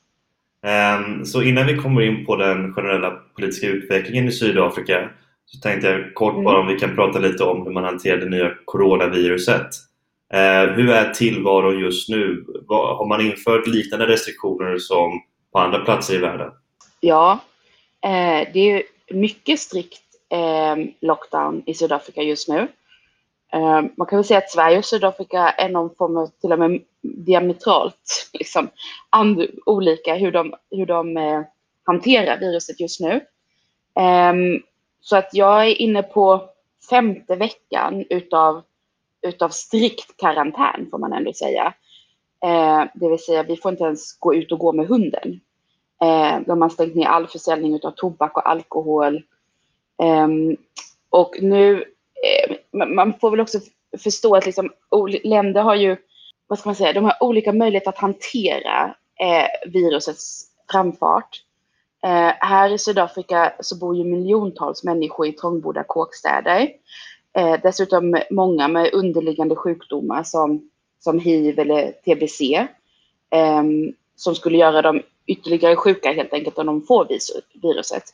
[0.63, 5.11] Um, så innan vi kommer in på den generella politiska utvecklingen i Sydafrika
[5.53, 6.45] så tänkte jag kort mm.
[6.45, 9.67] bara om vi kan prata lite om hur man hanterar det nya coronaviruset.
[10.35, 12.45] Uh, hur är tillvaron just nu?
[12.69, 15.23] Har man infört liknande restriktioner som
[15.53, 16.51] på andra platser i världen?
[17.01, 17.39] Ja,
[18.05, 22.69] eh, det är mycket strikt eh, lockdown i Sydafrika just nu.
[23.53, 26.59] Eh, man kan väl säga att Sverige och Sydafrika är någon form av till och
[26.59, 28.69] med diametralt liksom,
[29.11, 31.43] and, olika hur de, hur de eh,
[31.85, 33.21] hanterar viruset just nu.
[34.01, 34.63] Ehm,
[35.01, 36.49] så att jag är inne på
[36.91, 38.63] femte veckan utav,
[39.23, 41.75] utav strikt karantän får man ändå säga.
[42.45, 45.41] Eh, det vill säga vi får inte ens gå ut och gå med hunden.
[46.03, 49.17] Eh, de har stängt ner all försäljning utav tobak och alkohol.
[50.03, 50.29] Eh,
[51.11, 51.85] och nu,
[52.25, 53.59] eh, man får väl också
[53.99, 54.71] förstå att liksom,
[55.25, 55.97] länder har ju,
[56.47, 61.43] vad ska man säga, de har olika möjligheter att hantera eh, virusets framfart.
[62.05, 66.69] Eh, här i Sydafrika så bor ju miljontals människor i trångbodda kåkstäder.
[67.37, 70.71] Eh, dessutom många med underliggande sjukdomar som,
[71.01, 72.41] som hiv eller tbc.
[73.31, 73.63] Eh,
[74.17, 77.09] som skulle göra dem ytterligare sjuka helt enkelt om de får
[77.63, 78.05] viruset.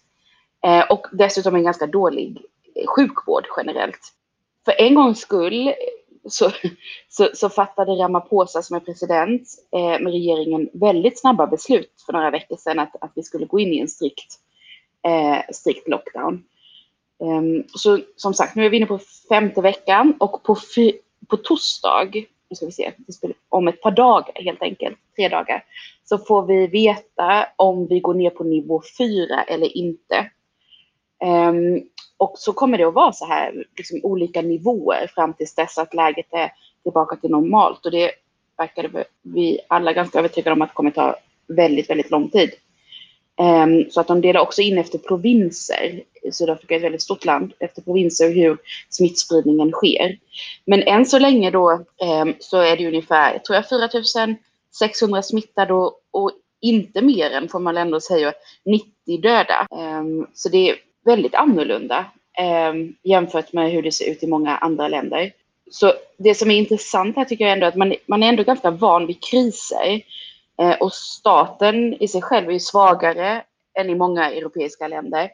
[0.65, 2.43] Eh, och dessutom en ganska dålig
[2.87, 4.13] sjukvård generellt.
[4.65, 5.73] För en gångs skull
[6.29, 6.51] så,
[7.09, 12.31] så, så fattade Ramaphosa som är president eh, med regeringen väldigt snabba beslut för några
[12.31, 14.35] veckor sedan att, att vi skulle gå in i en strikt,
[15.07, 16.45] eh, strikt lockdown.
[17.19, 18.99] Um, så som sagt, nu är vi inne på
[19.29, 20.57] femte veckan och på,
[21.29, 22.11] på torsdag,
[22.49, 22.93] nu ska vi se,
[23.49, 25.65] om ett par dagar helt enkelt, tre dagar,
[26.05, 30.31] så får vi veta om vi går ner på nivå fyra eller inte.
[31.25, 31.89] Um,
[32.25, 35.95] och så kommer det att vara så här, liksom olika nivåer fram tills dess att
[35.95, 36.53] läget är
[36.83, 37.87] tillbaka till normalt.
[37.87, 38.11] Och det
[38.59, 41.17] verkar vi alla ganska övertygade om att det kommer ta
[41.49, 42.51] väldigt, väldigt lång tid.
[43.41, 46.03] Um, så att de delar också in efter provinser.
[46.33, 47.53] Sydafrika är ett väldigt stort land.
[47.61, 48.59] Efter provinser hur
[48.91, 50.19] smittspridningen sker.
[50.65, 51.73] Men än så länge då
[52.23, 54.37] um, så är det ungefär, tror jag, 4000
[54.79, 58.33] 600 smittade och, och inte mer än, får man ändå säga,
[58.65, 59.67] 90 döda.
[59.71, 62.05] Um, så det väldigt annorlunda
[62.39, 65.33] eh, jämfört med hur det ser ut i många andra länder.
[65.71, 68.71] Så det som är intressant här tycker jag ändå att man, man är ändå ganska
[68.71, 70.03] van vid kriser.
[70.59, 73.43] Eh, och staten i sig själv är ju svagare
[73.79, 75.31] än i många europeiska länder.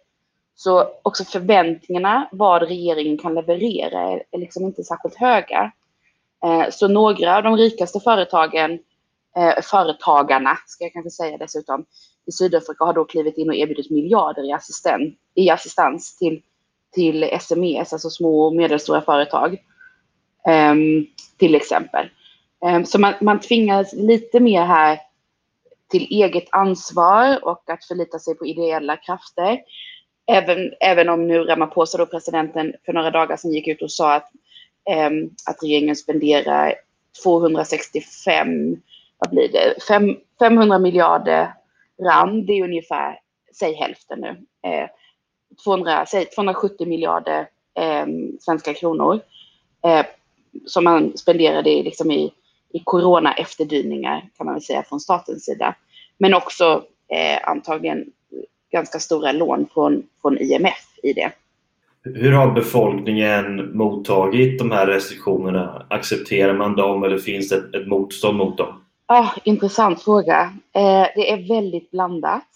[0.54, 5.72] Så också förväntningarna vad regeringen kan leverera är, liksom inte särskilt höga.
[6.44, 8.78] Eh, så några av de rikaste företagen
[9.36, 11.84] eh, företagarna, ska jag kanske säga dessutom,
[12.26, 16.42] i Sydafrika har då klivit in och erbjudit miljarder i, assisten, i assistans till,
[16.94, 19.58] till SMEs, alltså små och medelstora företag.
[20.48, 21.06] Um,
[21.38, 22.08] till exempel.
[22.66, 24.98] Um, så man, man tvingas lite mer här
[25.90, 29.60] till eget ansvar och att förlita sig på ideella krafter.
[30.26, 34.14] Även, även om nu Ramaphosa, då presidenten, för några dagar sedan gick ut och sa
[34.14, 34.30] att,
[35.10, 36.74] um, att regeringen spenderar
[37.22, 38.76] 265
[39.18, 41.54] vad blir det, Fem, 500 miljarder
[42.04, 43.18] rand, det är ungefär,
[43.58, 44.28] säg hälften nu,
[44.70, 44.88] eh,
[45.64, 47.48] 200, säg 270 miljarder
[47.78, 48.06] eh,
[48.40, 49.20] svenska kronor
[49.84, 50.06] eh,
[50.66, 52.32] som man spenderade liksom i,
[52.72, 55.74] i corona-efterdyningar kan man väl säga från statens sida.
[56.18, 58.04] Men också eh, antagligen
[58.72, 61.32] ganska stora lån från, från IMF i det.
[62.02, 65.86] Hur har befolkningen mottagit de här restriktionerna?
[65.90, 68.84] Accepterar man dem eller finns det ett, ett motstånd mot dem?
[69.12, 70.52] Ah, intressant fråga.
[70.72, 72.48] Eh, det är väldigt blandat.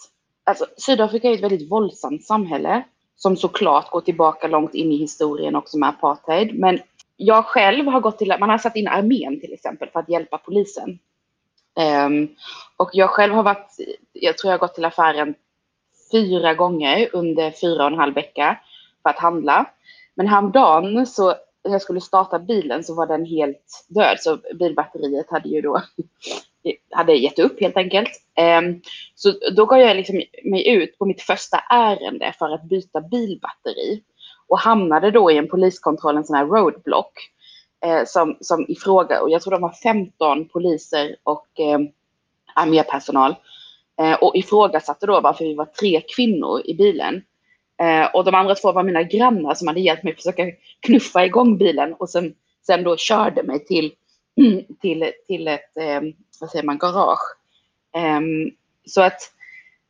[0.44, 2.84] Alltså, Sydafrika är ett väldigt våldsamt samhälle
[3.16, 6.58] som såklart går tillbaka långt in i historien också med apartheid.
[6.58, 6.80] Men
[7.16, 10.38] jag själv har gått till, man har satt in armén till exempel för att hjälpa
[10.38, 10.98] polisen.
[12.06, 12.28] Um,
[12.76, 13.76] och jag själv har varit,
[14.12, 15.34] jag tror jag har gått till affären
[16.12, 18.58] fyra gånger under fyra och en halv vecka
[19.02, 19.66] för att handla.
[20.14, 21.34] Men häromdagen så
[21.72, 25.82] jag skulle starta bilen så var den helt död så bilbatteriet hade ju då
[26.90, 28.10] hade gett upp helt enkelt.
[28.34, 28.80] Ehm,
[29.14, 34.02] så då gav jag liksom mig ut på mitt första ärende för att byta bilbatteri
[34.48, 37.12] och hamnade då i en poliskontroll, en sån här roadblock
[37.84, 41.88] eh, som, som ifråga, och jag tror de var 15 poliser och ehm,
[42.54, 43.34] armépersonal
[44.00, 47.22] eh, och ifrågasatte då varför vi var tre kvinnor i bilen.
[47.82, 50.46] Eh, och de andra två var mina grannar som hade hjälpt mig att försöka
[50.80, 52.34] knuffa igång bilen och sen,
[52.66, 53.92] sen då körde mig till,
[54.80, 56.00] till, till ett, eh,
[56.40, 57.36] vad säger man, garage.
[57.96, 58.20] Eh,
[58.86, 59.34] så att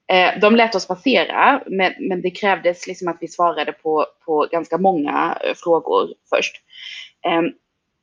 [0.06, 4.48] Eh, de lät oss passera, men, men det krävdes liksom att vi svarade på, på
[4.52, 6.56] ganska många eh, frågor först.
[7.26, 7.42] Eh,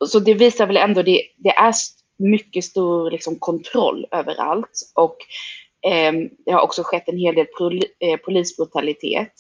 [0.08, 1.74] så det visar väl ändå, det, det är
[2.18, 4.92] mycket stor liksom, kontroll överallt.
[4.96, 5.18] Och
[5.82, 7.48] Ehm, det har också skett en hel del
[8.00, 9.34] eh, polisbrutalitet.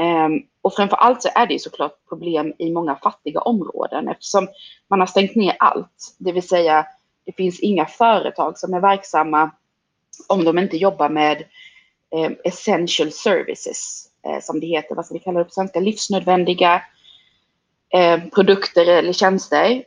[0.00, 4.48] Ehm, och framför allt så är det ju såklart problem i många fattiga områden eftersom
[4.90, 6.16] man har stängt ner allt.
[6.18, 6.86] Det vill säga,
[7.26, 9.50] det finns inga företag som är verksamma
[10.28, 11.44] om de inte jobbar med
[12.14, 16.82] ehm, essential services, eh, som det heter, vad ska vi kalla det på svenska, livsnödvändiga
[18.34, 19.84] produkter eller tjänster.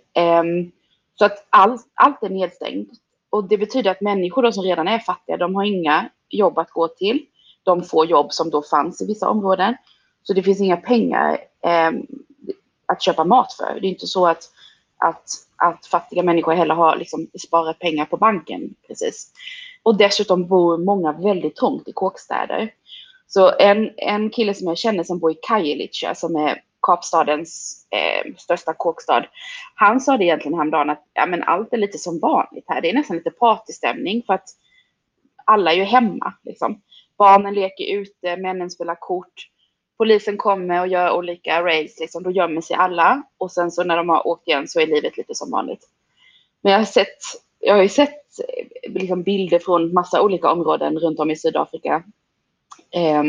[1.15, 2.89] Så att allt, allt är nedstängt.
[3.29, 6.69] Och det betyder att människor då som redan är fattiga, de har inga jobb att
[6.69, 7.25] gå till.
[7.63, 9.75] De får jobb som då fanns i vissa områden.
[10.23, 11.91] Så det finns inga pengar eh,
[12.85, 13.79] att köpa mat för.
[13.79, 14.43] Det är inte så att,
[14.97, 15.25] att,
[15.55, 19.31] att fattiga människor heller har liksom sparat pengar på banken precis.
[19.83, 22.73] Och dessutom bor många väldigt trångt i kåkstäder.
[23.27, 28.35] Så en, en kille som jag känner som bor i Kajelica som är Kapstadens eh,
[28.37, 29.25] största kåkstad.
[29.75, 32.81] Han sa det egentligen häromdagen att ja, men allt är lite som vanligt här.
[32.81, 34.49] Det är nästan lite partystämning för att
[35.45, 36.33] alla är ju hemma.
[36.43, 36.81] Liksom.
[37.17, 39.49] Barnen leker ute, männen spelar kort.
[39.97, 43.23] Polisen kommer och gör olika raids, liksom, då gömmer sig alla.
[43.37, 45.89] Och sen så när de har åkt igen så är livet lite som vanligt.
[46.61, 47.17] Men jag har sett
[47.59, 52.03] jag har ju sett eh, liksom, bilder från massa olika områden runt om i Sydafrika.
[52.91, 53.23] Eh,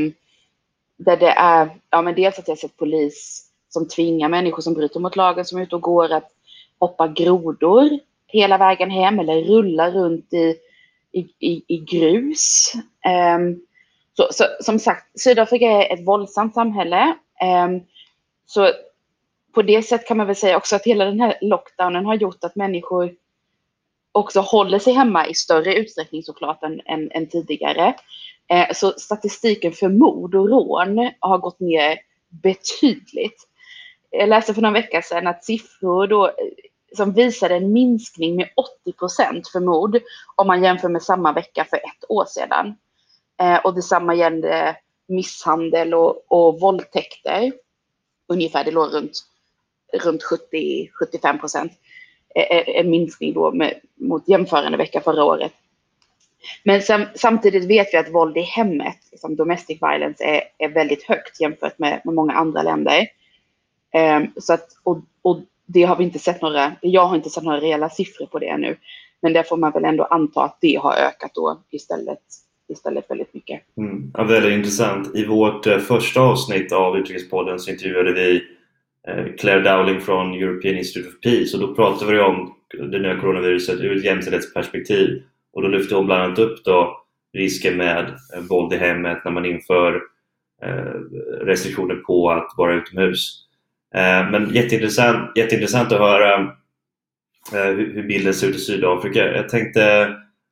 [1.04, 4.74] där det är, ja men dels att jag har sett polis som tvingar människor som
[4.74, 6.30] bryter mot lagen som är ute och går att
[6.78, 10.56] hoppa grodor hela vägen hem eller rulla runt i,
[11.12, 12.72] i, i, i grus.
[13.36, 13.60] Um,
[14.16, 17.14] så, så, som sagt, Sydafrika är ett våldsamt samhälle.
[17.64, 17.82] Um,
[18.46, 18.70] så
[19.54, 22.44] på det sättet kan man väl säga också att hela den här lockdownen har gjort
[22.44, 23.14] att människor
[24.12, 27.94] också håller sig hemma i större utsträckning såklart än, än, än tidigare.
[28.48, 31.98] Eh, så statistiken för mord och rån har gått ner
[32.28, 33.46] betydligt.
[34.10, 36.32] Jag läste för några vecka sedan att siffror då, eh,
[36.96, 38.48] som visade en minskning med
[38.84, 39.98] 80 procent för mord
[40.36, 42.74] om man jämför med samma vecka för ett år sedan.
[43.40, 44.76] Eh, och detsamma gällde
[45.08, 47.52] misshandel och, och våldtäkter.
[48.28, 49.12] Ungefär, det låg runt,
[49.92, 51.72] runt 70-75 procent
[52.34, 55.52] en minskning då med, mot jämförande vecka förra året.
[56.64, 61.02] Men sam, samtidigt vet vi att våld i hemmet, liksom domestic violence, är, är väldigt
[61.02, 63.06] högt jämfört med, med många andra länder.
[64.16, 67.44] Um, så att, och, och det har vi inte sett några, jag har inte sett
[67.44, 68.76] några reella siffror på det ännu.
[69.22, 72.18] Men där får man väl ändå anta att det har ökat då istället,
[72.68, 73.60] istället väldigt mycket.
[73.76, 74.12] Mm.
[74.14, 75.16] Ja, väldigt intressant.
[75.16, 78.42] I vårt eh, första avsnitt av Utrikespodden så intervjuade vi
[79.08, 82.54] Eh, Claire Dowling från European Institute of Peace och då pratade vi om
[82.90, 85.22] det nya coronaviruset ur ett jämställdhetsperspektiv
[85.52, 89.32] och då lyfte hon bland annat upp då risken med eh, våld i hemmet när
[89.32, 90.02] man inför
[90.62, 91.00] eh,
[91.44, 93.46] restriktioner på att vara utomhus.
[94.30, 96.52] Men jätteintressant, jätteintressant att höra
[97.52, 99.32] hur bilden ser ut i Sydafrika.
[99.36, 100.06] Jag tänkte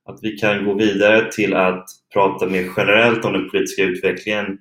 [0.05, 4.59] att vi kan gå vidare till att prata mer generellt om den politiska utvecklingen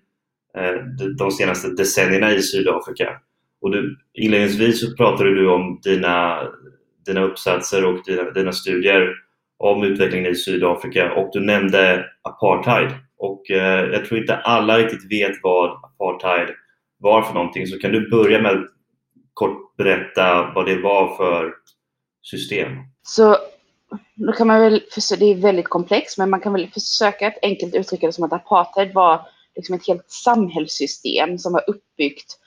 [1.18, 3.20] de senaste decennierna i Sydafrika.
[3.62, 6.40] Och du, inledningsvis så pratade du om dina,
[7.06, 9.14] dina uppsatser och dina, dina studier
[9.58, 12.90] om utvecklingen i Sydafrika och du nämnde apartheid.
[13.18, 16.56] Och eh, jag tror inte alla riktigt vet vad apartheid
[17.00, 17.68] var för någonting.
[17.68, 18.68] Så kan du börja med att
[19.34, 21.54] kort berätta vad det var för
[22.22, 22.70] system?
[23.02, 23.38] Så
[24.16, 24.82] då kan man väl,
[25.20, 28.34] det är väldigt komplext, men man kan väl försöka att enkelt uttrycka det som att
[28.34, 29.22] apartheid var
[29.56, 32.38] liksom ett helt samhällssystem som var uppbyggt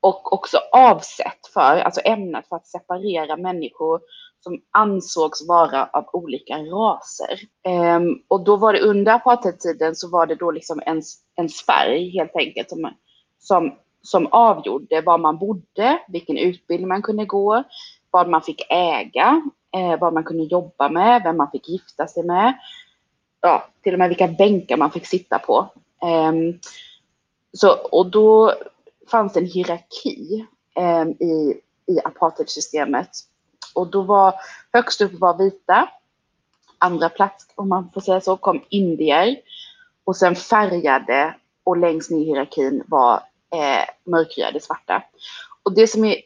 [0.00, 4.00] och också avsett för, alltså ämnat för att separera människor
[4.40, 7.40] som ansågs vara av olika raser.
[7.96, 11.02] Um, och då var det under apartheidtiden så var det då liksom en,
[11.36, 12.90] en färg helt enkelt som,
[13.38, 17.62] som, som avgjorde var man bodde, vilken utbildning man kunde gå,
[18.10, 19.42] vad man fick äga,
[19.76, 22.58] eh, vad man kunde jobba med, vem man fick gifta sig med.
[23.40, 25.68] Ja, till och med vilka bänkar man fick sitta på.
[26.02, 26.58] Um,
[27.52, 28.54] så, och då
[29.10, 30.46] fanns en hierarki
[30.76, 33.10] eh, i, i apartheidsystemet.
[33.74, 34.34] Och då var
[34.72, 35.88] högst upp var vita.
[36.78, 39.36] Andra plats, om man får säga så, kom indier.
[40.04, 41.34] Och sen färgade
[41.64, 43.14] och längst ner i hierarkin var
[43.54, 45.02] eh, mörkhyade svarta.
[45.62, 46.16] Och det som är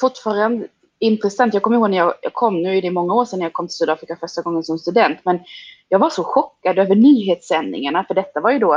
[0.00, 0.68] fortfarande
[0.98, 3.52] intressant, jag kommer ihåg när jag, jag kom, nu är det många år sedan jag
[3.52, 5.40] kom till Sydafrika första gången som student, men
[5.88, 8.74] jag var så chockad över nyhetssändningarna, för detta var ju då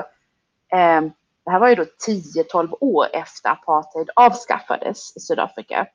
[0.71, 1.01] eh,
[1.45, 5.87] det här var ju då 10-12 år efter apartheid avskaffades i Sydafrika.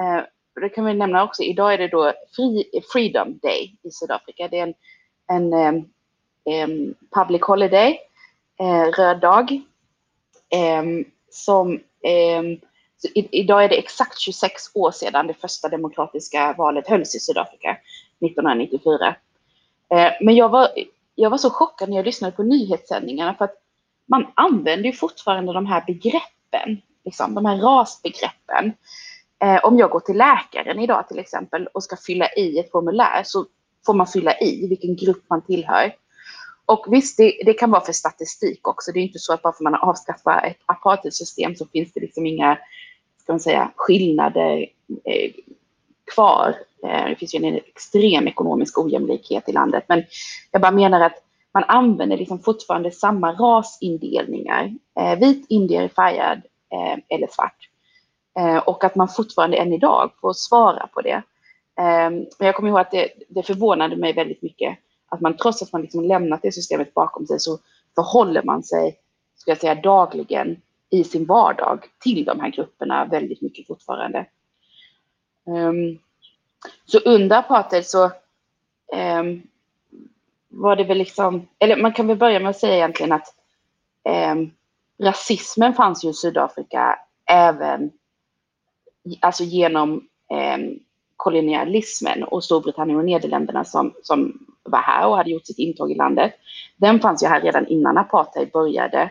[0.00, 0.24] Eh,
[0.60, 4.48] det kan vi nämna också, idag är det då Free, Freedom Day i Sydafrika.
[4.48, 4.74] Det är
[5.28, 5.54] en, en
[6.64, 7.98] um, public holiday,
[8.60, 9.60] eh, röd dag,
[10.80, 11.80] um, som
[13.14, 17.76] i, idag är det exakt 26 år sedan det första demokratiska valet hölls i Sydafrika,
[18.20, 19.16] 1994.
[19.90, 20.68] Eh, men jag var,
[21.14, 23.61] jag var så chockad när jag lyssnade på nyhetssändningarna för att
[24.12, 28.72] man använder ju fortfarande de här begreppen, liksom, de här rasbegreppen.
[29.42, 33.22] Eh, om jag går till läkaren idag till exempel och ska fylla i ett formulär
[33.24, 33.46] så
[33.86, 35.94] får man fylla i vilken grupp man tillhör.
[36.66, 38.92] Och visst, det, det kan vara för statistik också.
[38.92, 41.92] Det är inte så att bara för att man har avskaffat ett apartheidsystem så finns
[41.92, 42.58] det liksom inga
[43.22, 44.66] ska man säga, skillnader
[45.04, 45.30] eh,
[46.14, 46.54] kvar.
[46.84, 49.84] Eh, det finns ju en extrem ekonomisk ojämlikhet i landet.
[49.88, 50.04] Men
[50.50, 51.22] jag bara menar att
[51.54, 54.74] man använder liksom fortfarande samma rasindelningar.
[55.00, 56.42] Eh, vit indier färgad
[56.72, 57.68] eh, eller svart.
[58.38, 61.22] Eh, och att man fortfarande än idag får svara på det.
[61.78, 64.78] Eh, men jag kommer ihåg att det, det förvånade mig väldigt mycket
[65.12, 67.58] att man trots att man liksom lämnat det systemet bakom sig så
[67.94, 68.96] förhåller man sig,
[69.34, 70.56] ska jag säga, dagligen
[70.90, 74.26] i sin vardag till de här grupperna väldigt mycket fortfarande.
[75.46, 75.98] Um,
[76.84, 78.04] så under apartheid så
[79.20, 79.42] um,
[80.52, 83.34] var det väl liksom, eller man kan väl börja med att säga egentligen att
[84.04, 84.34] eh,
[85.02, 86.98] rasismen fanns ju i Sydafrika
[87.30, 87.90] även
[89.20, 90.58] alltså genom eh,
[91.16, 95.94] kolonialismen och Storbritannien och Nederländerna som, som var här och hade gjort sitt intåg i
[95.94, 96.34] landet.
[96.76, 99.10] Den fanns ju här redan innan apartheid började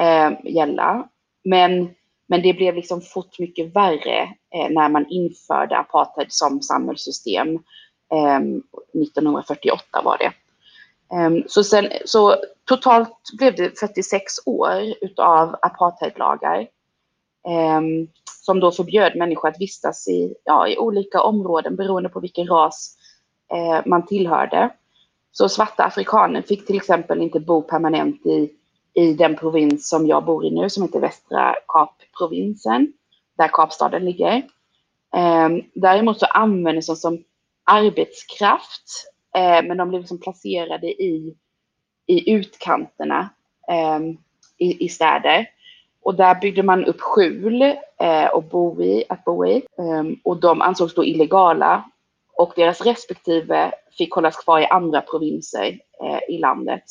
[0.00, 1.08] eh, gälla.
[1.44, 1.94] Men,
[2.26, 4.22] men det blev liksom fort mycket värre
[4.54, 7.58] eh, när man införde apartheid som samhällssystem.
[8.14, 8.62] Ehm,
[8.92, 10.32] 1948 var det.
[11.12, 16.66] Ehm, så, sen, så totalt blev det 46 år utav apartheidlagar.
[17.48, 18.08] Ehm,
[18.44, 22.96] som då förbjöd människor att vistas i, ja, i olika områden beroende på vilken ras
[23.52, 24.70] eh, man tillhörde.
[25.32, 28.50] Så svarta afrikaner fick till exempel inte bo permanent i,
[28.94, 32.92] i den provins som jag bor i nu, som heter Västra Kapprovinsen,
[33.38, 34.42] där Kapstaden ligger.
[35.16, 37.24] Ehm, däremot så användes de som
[37.64, 41.34] arbetskraft, Eh, men de blev liksom placerade i,
[42.06, 43.30] i utkanterna
[43.68, 44.00] eh,
[44.58, 45.46] i, i städer.
[46.02, 47.62] Och där byggde man upp skjul
[48.00, 49.62] eh, och bo i, att bo i.
[49.76, 51.90] Um, och de ansågs då illegala.
[52.36, 56.82] Och deras respektive fick hållas kvar i andra provinser eh, i landet.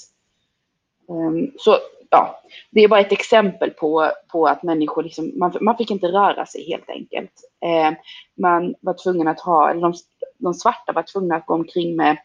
[1.08, 1.78] Um, så
[2.14, 2.42] ja,
[2.72, 6.46] det är bara ett exempel på, på att människor liksom, man, man fick inte röra
[6.46, 7.32] sig helt enkelt.
[7.66, 7.98] Eh,
[8.38, 9.94] man var tvungen att ha, eller de,
[10.38, 12.18] de svarta var tvungna att gå omkring med,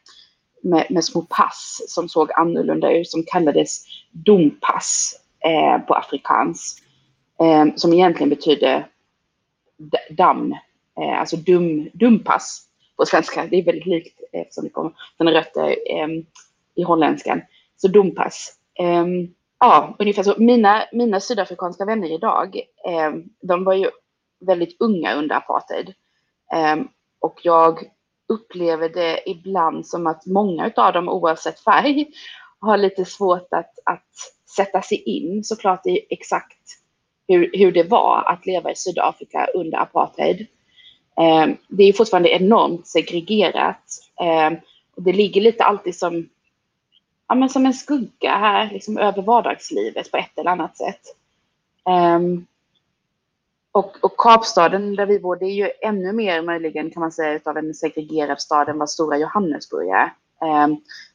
[0.62, 5.14] med, med små pass som såg annorlunda ut, som kallades dompass
[5.44, 6.82] eh, på afrikans.
[7.40, 8.86] Eh, som egentligen betyder
[10.10, 10.52] damm,
[11.00, 12.62] eh, alltså dum, dumpass
[12.96, 13.46] på svenska.
[13.50, 16.08] Det är väldigt likt eh, eftersom det kommer från rötter eh,
[16.74, 17.40] i holländskan.
[17.76, 18.54] Så dumpass.
[18.78, 20.34] Ehm, ja, ungefär så.
[20.38, 22.56] Mina, mina sydafrikanska vänner idag,
[22.86, 23.90] eh, de var ju
[24.40, 25.94] väldigt unga under apartheid.
[26.54, 26.76] Eh,
[27.20, 27.78] och jag
[28.28, 32.06] upplever det ibland som att många av dem, oavsett färg,
[32.60, 34.08] har lite svårt att, att
[34.56, 36.62] sätta sig in såklart i exakt
[37.28, 40.46] hur, hur det var att leva i Sydafrika under apartheid.
[41.20, 43.84] Eh, det är fortfarande enormt segregerat.
[44.20, 44.58] Eh,
[44.96, 46.28] och det ligger lite alltid som,
[47.28, 51.00] ja, men som en skugga här liksom över vardagslivet på ett eller annat sätt.
[51.84, 52.46] Um,
[53.72, 57.34] Och, och Kapstaden där vi bor, det är ju ännu mer möjligen kan man säga
[57.34, 60.12] utav en segregerad stad än vad Stora Johannesburg är.
[60.42, 60.68] Eh,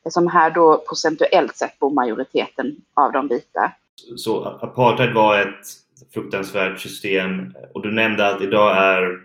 [0.09, 3.72] som här då procentuellt sett bor majoriteten av de vita.
[4.16, 5.66] Så apartheid var ett
[6.14, 9.20] fruktansvärt system och du nämnde att idag är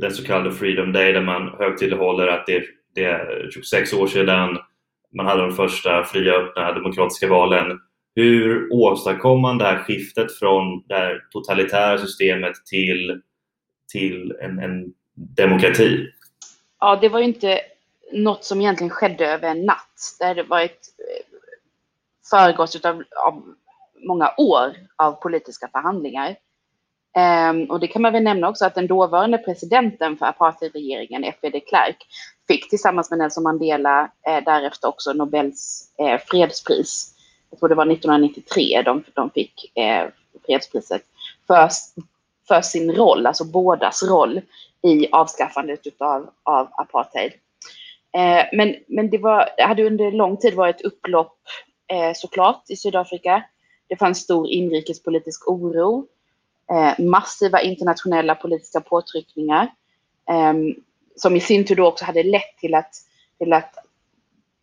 [0.00, 2.64] den så kallade Freedom Day där man högtidlighåller att det,
[2.94, 4.58] det är 26 år sedan
[5.14, 7.78] man hade de första fria, öppna, demokratiska valen.
[8.14, 13.20] Hur åstadkom man det här skiftet från det här totalitära systemet till,
[13.92, 16.06] till en, en demokrati?
[16.80, 17.60] Ja, det var ju inte
[18.12, 20.16] något som egentligen skedde över en natt.
[20.18, 21.24] Det hade varit eh,
[22.30, 23.42] föregått av, av
[24.06, 26.36] många år av politiska förhandlingar.
[27.50, 31.50] Um, och det kan man väl nämna också att den dåvarande presidenten för apartheidregeringen, F.W.
[31.50, 31.96] de Klerk,
[32.48, 37.14] fick tillsammans med Nelson Mandela eh, därefter också Nobels eh, fredspris.
[37.50, 40.08] Jag tror det var 1993 de, de fick eh,
[40.46, 41.02] fredspriset
[41.46, 41.68] för,
[42.48, 44.40] för sin roll, alltså bådas roll
[44.82, 47.32] i avskaffandet utav, av apartheid.
[48.16, 51.38] Eh, men men det, var, det hade under lång tid varit upplopp
[51.92, 53.44] eh, såklart i Sydafrika.
[53.88, 56.06] Det fanns stor inrikespolitisk oro
[56.70, 59.68] eh, massiva internationella politiska påtryckningar
[60.28, 60.54] eh,
[61.16, 62.94] som i sin tur då också hade lett till att,
[63.38, 63.74] till att,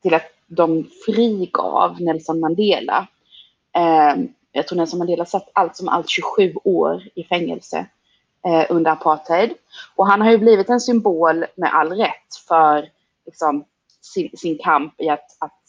[0.02, 3.08] till att de frigav Nelson Mandela.
[3.76, 7.86] Eh, jag tror Nelson Mandela satt allt som allt 27 år i fängelse
[8.46, 9.54] eh, under apartheid.
[9.96, 12.90] Och han har ju blivit en symbol med all rätt för
[13.26, 13.66] liksom,
[14.02, 15.62] sin, sin kamp i att, att,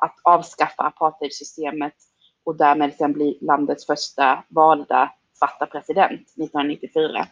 [0.00, 1.94] att avskaffa apartheidsystemet
[2.44, 7.26] och därmed sen bli landets första valda svarta president 1994.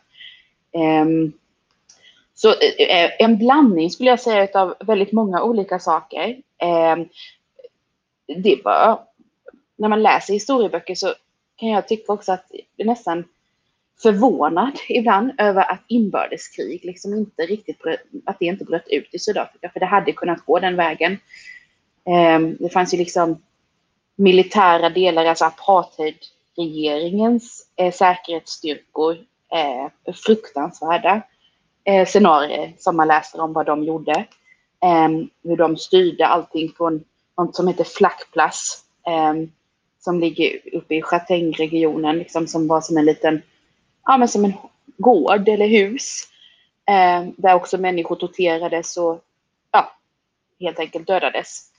[0.72, 1.32] Um, ehm,
[2.40, 6.42] så eh, eh, en blandning skulle jag säga av väldigt många olika saker.
[6.58, 6.96] Eh,
[8.26, 9.00] det var,
[9.76, 11.14] när man läser historieböcker så
[11.56, 13.24] kan jag tycka också att det är nästan
[14.02, 19.18] förvånad ibland över att inbördeskrig liksom inte riktigt bröt, att det inte bröt ut i
[19.18, 21.18] Sydafrika, för det hade kunnat gå den vägen.
[22.58, 23.42] Det fanns ju liksom
[24.16, 29.18] militära delar, alltså apartheidregeringens säkerhetsstyrkor
[30.24, 31.22] fruktansvärda
[31.84, 34.26] eh, scenarier som man läser om vad de gjorde.
[34.82, 35.08] Eh,
[35.42, 37.04] hur de styrde allting från
[37.38, 39.34] något som heter Flackplass eh,
[40.00, 43.42] som ligger uppe i Châtaigne-regionen, liksom, som var som en liten,
[44.04, 44.52] ja men som en
[44.96, 46.22] gård eller hus.
[46.88, 49.24] Eh, där också människor torterades och
[49.72, 49.92] ja,
[50.60, 51.70] helt enkelt dödades.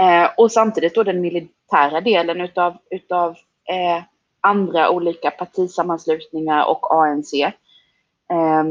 [0.00, 3.30] Eh, och samtidigt då den militära delen utav, utav
[3.68, 4.02] eh,
[4.40, 7.34] andra olika partisammanslutningar och ANC.
[7.34, 8.64] Eh,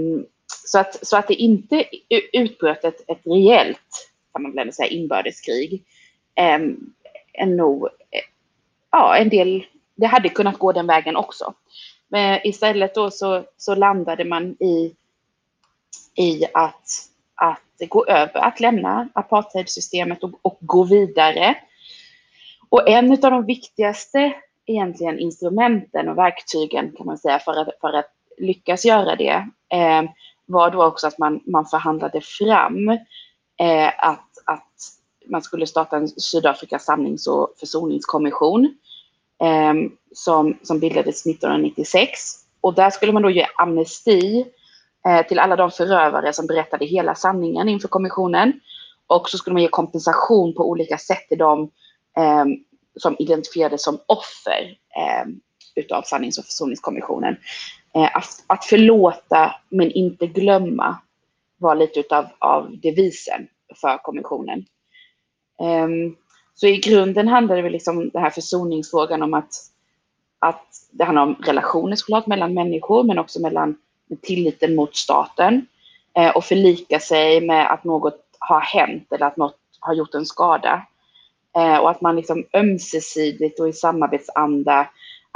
[0.65, 1.85] så, att, så att det inte
[2.33, 5.83] utbröt ett, ett reellt, kan man väl ändå säga, inbördeskrig
[6.37, 6.59] Eh,
[7.33, 8.21] är nog, eh,
[8.91, 11.53] ja, en del, det hade kunnat gå den vägen också.
[12.07, 14.95] Men istället då så, så landade man i,
[16.15, 16.89] i att,
[17.35, 21.55] att gå över, att lämna apartheidsystemet och, och gå vidare.
[22.69, 24.33] Och en av de viktigaste
[24.65, 30.03] egentligen instrumenten och verktygen kan man säga för att, för att lyckas göra det eh,
[30.47, 32.89] var då också att man, man förhandlade fram
[33.59, 34.73] eh, att, att
[35.29, 38.77] man skulle starta en Sydafrikas samlings och försoningskommission
[39.43, 39.73] eh,
[40.13, 42.09] som, som bildades 1996.
[42.61, 44.45] Och där skulle man då ge amnesti
[45.07, 48.59] eh, till alla de förövare som berättade hela sanningen inför kommissionen.
[49.07, 51.71] Och så skulle man ge kompensation på olika sätt till dem
[52.17, 52.45] eh,
[52.99, 55.27] som identifierades som offer eh,
[55.75, 57.37] utav sannings och försoningskommissionen.
[57.95, 60.97] Eh, att, att förlåta men inte glömma
[61.57, 63.47] var lite utav av devisen
[63.81, 64.65] för kommissionen.
[65.61, 66.15] Ehm,
[66.53, 69.53] så i grunden handlar det väl liksom den här försoningsfrågan om att,
[70.39, 73.77] att det handlar om relationer såklart mellan människor men också mellan
[74.21, 75.67] tilliten mot staten
[76.17, 80.25] eh, och förlika sig med att något har hänt eller att något har gjort en
[80.25, 80.87] skada.
[81.55, 84.87] Eh, och att man liksom ömsesidigt och i samarbetsanda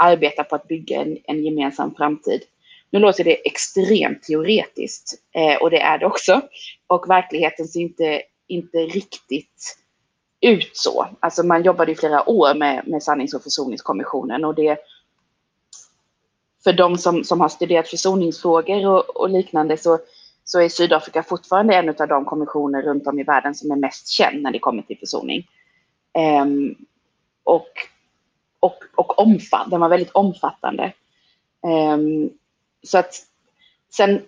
[0.02, 2.42] arbetar på att bygga en, en gemensam framtid.
[2.90, 6.42] Nu låter det extremt teoretiskt eh, och det är det också.
[6.88, 9.78] Och verkligheten ser inte, inte riktigt
[10.42, 11.08] ut så.
[11.20, 14.78] Alltså man jobbade i flera år med, med sannings och försoningskommissionen och det
[16.64, 20.00] för de som, som har studerat försoningsfrågor och, och liknande så,
[20.44, 24.08] så är Sydafrika fortfarande en av de kommissioner runt om i världen som är mest
[24.08, 25.48] känd när det kommer till försoning.
[26.44, 26.76] Um,
[27.44, 27.70] och,
[28.62, 30.94] och, och omfatt, den var väldigt omfattande.
[31.94, 32.30] Um,
[32.84, 33.16] så att
[33.94, 34.22] sen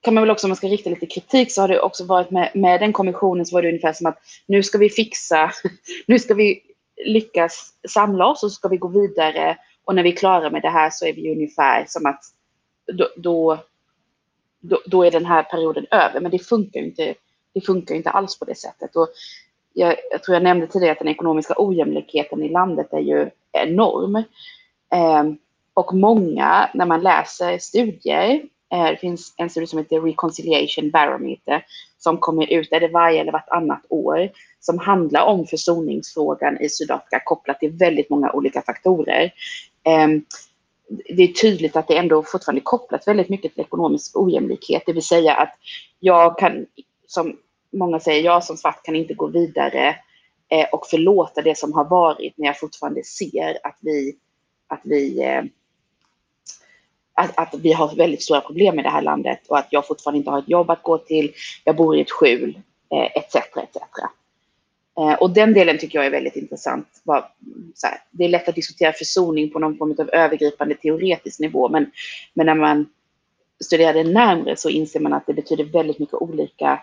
[0.00, 2.30] kan man väl också, om man ska rikta lite kritik, så har det också varit
[2.30, 5.52] med, med den kommissionen så var det ungefär som att nu ska vi fixa,
[6.06, 6.62] nu ska vi
[7.04, 10.62] lyckas samla oss och så ska vi gå vidare och när vi är klara med
[10.62, 12.20] det här så är vi ungefär som att
[12.92, 13.58] då, då,
[14.60, 16.20] då, då är den här perioden över.
[16.20, 17.14] Men det funkar ju inte,
[17.54, 18.96] det funkar inte alls på det sättet.
[18.96, 19.08] Och
[19.78, 24.16] jag, jag tror jag nämnde tidigare att den ekonomiska ojämlikheten i landet är ju enorm.
[24.94, 25.24] Eh,
[25.74, 31.64] och många, när man läser studier, eh, det finns en studie som heter Reconciliation Barometer
[31.98, 37.22] som kommer ut, är det varje eller vartannat år, som handlar om försoningsfrågan i Sydafrika
[37.24, 39.32] kopplat till väldigt många olika faktorer.
[39.84, 40.08] Eh,
[41.16, 44.92] det är tydligt att det ändå fortfarande är kopplat väldigt mycket till ekonomisk ojämlikhet, det
[44.92, 45.54] vill säga att
[46.00, 46.66] jag kan,
[47.06, 47.36] som
[47.72, 49.96] många säger, jag som svart kan inte gå vidare
[50.48, 54.16] eh, och förlåta det som har varit när jag fortfarande ser att vi,
[54.68, 55.42] att vi eh,
[57.14, 60.18] att, att, vi har väldigt stora problem i det här landet och att jag fortfarande
[60.18, 61.32] inte har ett jobb att gå till,
[61.64, 62.60] jag bor i ett skjul,
[62.90, 63.36] eh, etc.
[63.36, 63.76] Etc.
[64.98, 66.86] Eh, och den delen tycker jag är väldigt intressant.
[68.10, 71.90] Det är lätt att diskutera försoning på någon form av övergripande teoretisk nivå, men,
[72.34, 72.88] men när man
[73.64, 76.80] studerar det närmre så inser man att det betyder väldigt mycket olika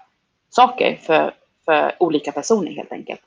[0.55, 1.33] saker för,
[1.65, 3.19] för olika personer helt enkelt.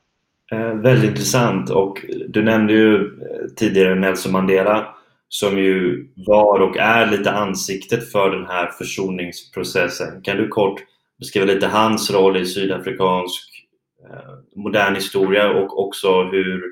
[0.52, 4.94] Eh, väldigt intressant och du nämnde ju eh, tidigare Nelson Mandela
[5.28, 10.22] som ju var och är lite ansiktet för den här försoningsprocessen.
[10.22, 10.80] Kan du kort
[11.18, 13.66] beskriva lite hans roll i sydafrikansk
[14.10, 16.62] eh, modern historia och också hur,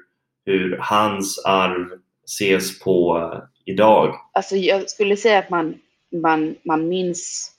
[0.46, 1.86] hur hans arv
[2.24, 4.14] ses på eh, idag?
[4.32, 5.74] Alltså jag skulle säga att man,
[6.22, 7.52] man, man minns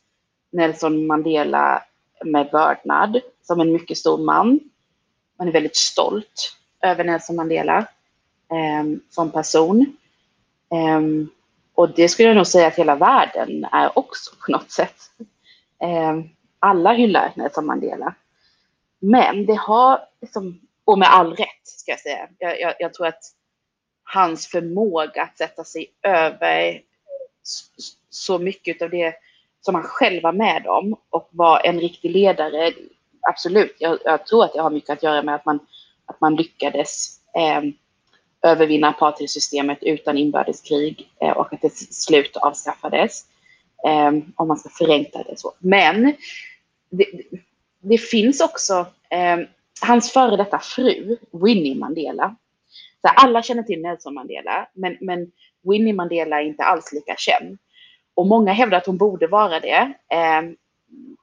[0.52, 1.84] Nelson Mandela
[2.26, 4.60] med vördnad som en mycket stor man.
[5.38, 7.78] Man är väldigt stolt över Nelson Mandela
[8.52, 9.98] eh, som person.
[10.72, 11.02] Eh,
[11.76, 14.96] och det skulle jag nog säga att hela världen är också på något sätt.
[15.84, 16.22] Eh,
[16.60, 18.16] alla hyllar Nelson Mandela.
[19.00, 23.08] Men det har, liksom, och med all rätt ska jag säga, jag, jag, jag tror
[23.08, 23.24] att
[24.04, 26.82] hans förmåga att sätta sig över
[28.10, 29.14] så mycket av det
[29.68, 32.74] som han själv var med om och var en riktig ledare.
[33.30, 35.60] Absolut, jag, jag tror att det har mycket att göra med att man,
[36.06, 37.62] att man lyckades eh,
[38.52, 43.26] övervinna apartheidsystemet utan inbördeskrig eh, och att det till slut avskaffades.
[43.88, 45.54] Eh, om man ska förenkla det så.
[45.60, 46.14] Men
[46.90, 47.06] det,
[47.82, 49.38] det finns också eh,
[49.82, 52.36] hans före detta fru, Winnie Mandela.
[53.02, 55.32] Så alla känner till Nelson Mandela, men, men
[55.64, 57.58] Winnie Mandela är inte alls lika känd.
[58.18, 59.94] Och många hävdar att hon borde vara det.
[60.14, 60.42] Eh,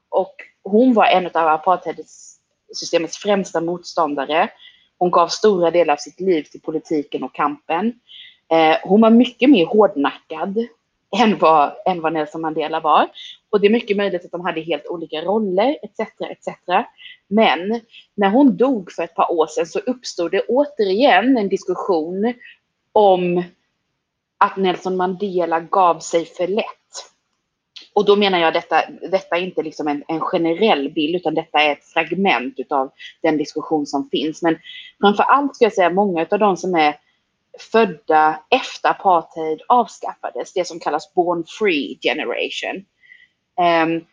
[0.09, 4.49] och hon var en av apartheidsystemets främsta motståndare.
[4.97, 7.93] Hon gav stora delar av sitt liv till politiken och kampen.
[8.51, 10.57] Eh, hon var mycket mer hårdnackad
[11.21, 13.07] än vad, än vad Nelson Mandela var.
[13.49, 15.99] Och det är mycket möjligt att de hade helt olika roller etc.
[16.21, 16.57] etc.
[17.27, 17.81] Men
[18.15, 22.33] när hon dog för ett par år sedan så uppstod det återigen en diskussion
[22.91, 23.43] om
[24.37, 26.84] att Nelson Mandela gav sig för lätt.
[27.95, 31.59] Och då menar jag detta, detta är inte liksom en, en generell bild utan detta
[31.59, 32.91] är ett fragment utav
[33.21, 34.41] den diskussion som finns.
[34.41, 34.57] Men
[35.01, 36.95] framför allt ska jag säga många av de som är
[37.71, 42.85] födda efter apartheid avskaffades, det som kallas born free generation.
[43.85, 44.05] Um,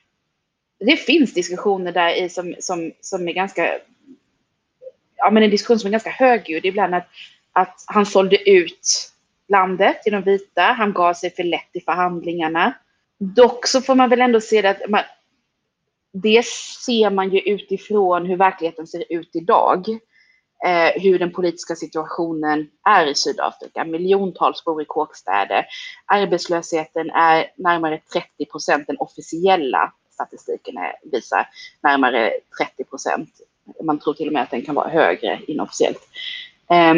[0.78, 3.78] det finns diskussioner där i som, som, som är ganska,
[5.16, 7.09] ja men en diskussion som är ganska högljudd ibland att,
[7.53, 9.12] att han sålde ut
[9.49, 12.74] landet till de vita, han gav sig för lätt i förhandlingarna.
[13.23, 15.03] Dock så får man väl ändå se det att man,
[16.12, 16.47] det
[16.85, 19.89] ser man ju utifrån hur verkligheten ser ut idag
[20.66, 23.85] eh, hur den politiska situationen är i Sydafrika.
[23.85, 25.66] Miljontals bor i kåkstäder.
[26.07, 28.87] Arbetslösheten är närmare 30 procent.
[28.87, 31.49] Den officiella statistiken är, visar
[31.83, 33.31] närmare 30 procent.
[33.83, 36.09] Man tror till och med att den kan vara högre inofficiellt.
[36.70, 36.95] Eh,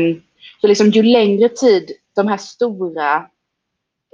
[0.61, 3.17] så liksom ju längre tid de här stora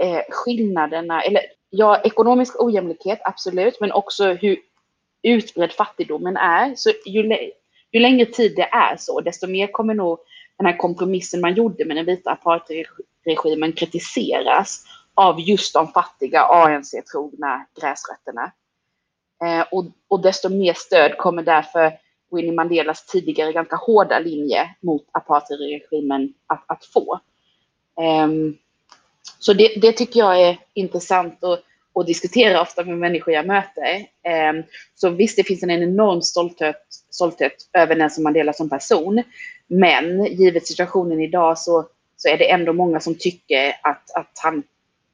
[0.03, 4.59] eh, skillnaderna, eller ja, ekonomisk ojämlikhet, absolut, men också hur
[5.23, 6.75] utbredd fattigdomen är.
[6.75, 7.23] Så ju,
[7.93, 10.19] ju längre tid det är så, desto mer kommer nog
[10.59, 17.67] den här kompromissen man gjorde med den vita apartheidregimen kritiseras av just de fattiga ANC-trogna
[17.81, 18.53] gräsrötterna.
[19.45, 21.93] Eh, och, och desto mer stöd kommer därför
[22.31, 27.21] Winnie Mandelas tidigare ganska hårda linje mot apartheidregimen att, att få.
[28.25, 28.59] Um,
[29.39, 31.63] så det, det, tycker jag är intressant att,
[31.95, 34.07] att diskutera ofta med människor jag möter.
[34.25, 34.63] Ehm,
[34.95, 39.23] så visst, det finns en enorm stolthet stolthet över Nelson Mandela som person.
[39.67, 44.63] Men givet situationen idag så, så är det ändå många som tycker att, att han,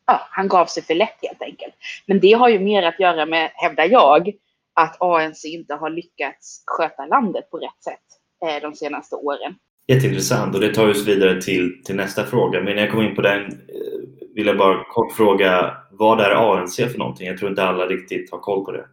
[0.07, 1.74] ja, han gav sig för lätt helt enkelt.
[2.07, 4.32] Men det har ju mer att göra med, hävdar jag,
[4.74, 8.00] att ANC inte har lyckats sköta landet på rätt sätt
[8.46, 9.54] eh, de senaste åren.
[9.89, 12.61] Jätteintressant och det tar oss vidare till, till nästa fråga.
[12.61, 13.97] Men när jag kommer in på den eh,
[14.34, 17.26] vill jag bara kort fråga vad är ANC för någonting?
[17.26, 18.87] Jag tror inte alla riktigt har koll på det.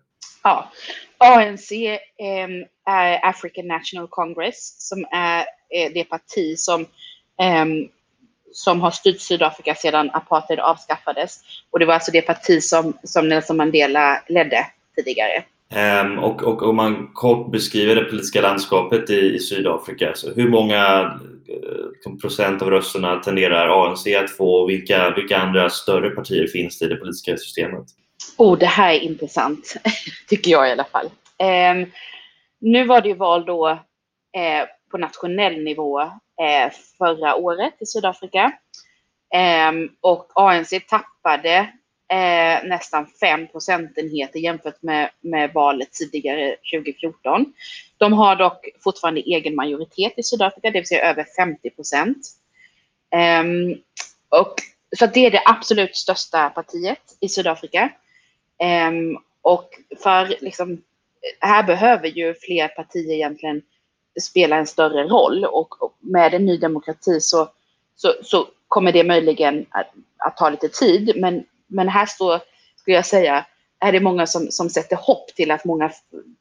[0.43, 0.71] Ja,
[1.17, 2.49] ANC eh,
[2.85, 5.39] är African National Congress som är
[5.69, 6.81] eh, det parti som,
[7.41, 7.65] eh,
[8.51, 11.39] som har styrt Sydafrika sedan apartheid avskaffades.
[11.71, 15.43] Och det var alltså det parti som, som Nelson Mandela ledde tidigare.
[15.75, 20.49] Ehm, och, och om man kort beskriver det politiska landskapet i, i Sydafrika, så hur
[20.49, 21.11] många
[21.47, 26.79] eh, procent av rösterna tenderar ANC att få och vilka, vilka andra större partier finns
[26.79, 27.85] det i det politiska systemet?
[28.37, 29.75] Oh, det här är intressant,
[30.29, 31.05] tycker jag i alla fall.
[31.37, 31.87] Eh,
[32.61, 38.51] nu var det ju val då eh, på nationell nivå eh, förra året i Sydafrika.
[39.35, 41.69] Ehm, och ANC tappade
[42.11, 47.53] eh, nästan 5 procentenheter jämfört med, med valet tidigare 2014.
[47.97, 52.17] De har dock fortfarande egen majoritet i Sydafrika, det vill säga över 50 procent.
[53.15, 53.43] Eh,
[54.29, 54.55] och,
[54.97, 57.89] så det är det absolut största partiet i Sydafrika.
[58.61, 58.91] Eh,
[59.41, 59.69] och
[60.03, 60.81] för liksom,
[61.39, 63.61] här behöver ju fler partier egentligen
[64.21, 67.49] spela en större roll och med en ny demokrati så,
[67.95, 71.11] så, så kommer det möjligen att, att ta lite tid.
[71.15, 72.39] Men men här står,
[72.75, 73.45] skulle jag säga,
[73.79, 75.91] är det många som, som sätter hopp till att många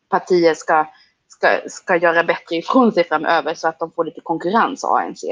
[0.09, 0.87] partier ska,
[1.29, 5.25] ska, ska göra bättre ifrån sig framöver så att de får lite konkurrens av ANC.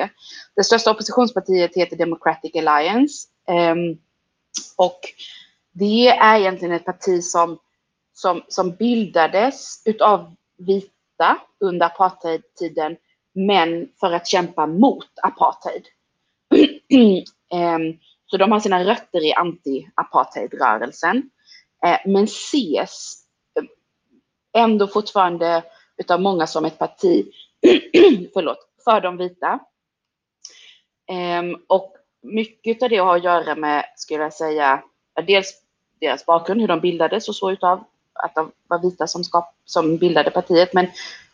[0.56, 3.28] Det största oppositionspartiet heter Democratic Alliance.
[3.48, 3.98] Um,
[4.76, 5.00] och
[5.72, 7.58] det är egentligen ett parti som,
[8.12, 12.96] som, som bildades utav vita under apartheidtiden,
[13.32, 15.84] men för att kämpa mot apartheid.
[17.52, 17.98] um,
[18.30, 21.30] Så de har sina rötter i anti-apartheidrörelsen.
[21.86, 23.24] Eh, men ses
[23.58, 25.62] eh, ändå fortfarande
[25.96, 27.26] utav många som ett parti
[28.32, 29.58] förlåt, för de vita.
[31.08, 34.82] Ehm, och mycket av det har att göra med, skulle jag säga,
[35.26, 35.54] dels
[36.00, 39.96] deras bakgrund, hur de bildades och så utav att de var vita som, skap, som
[39.96, 40.86] bildade partiet, men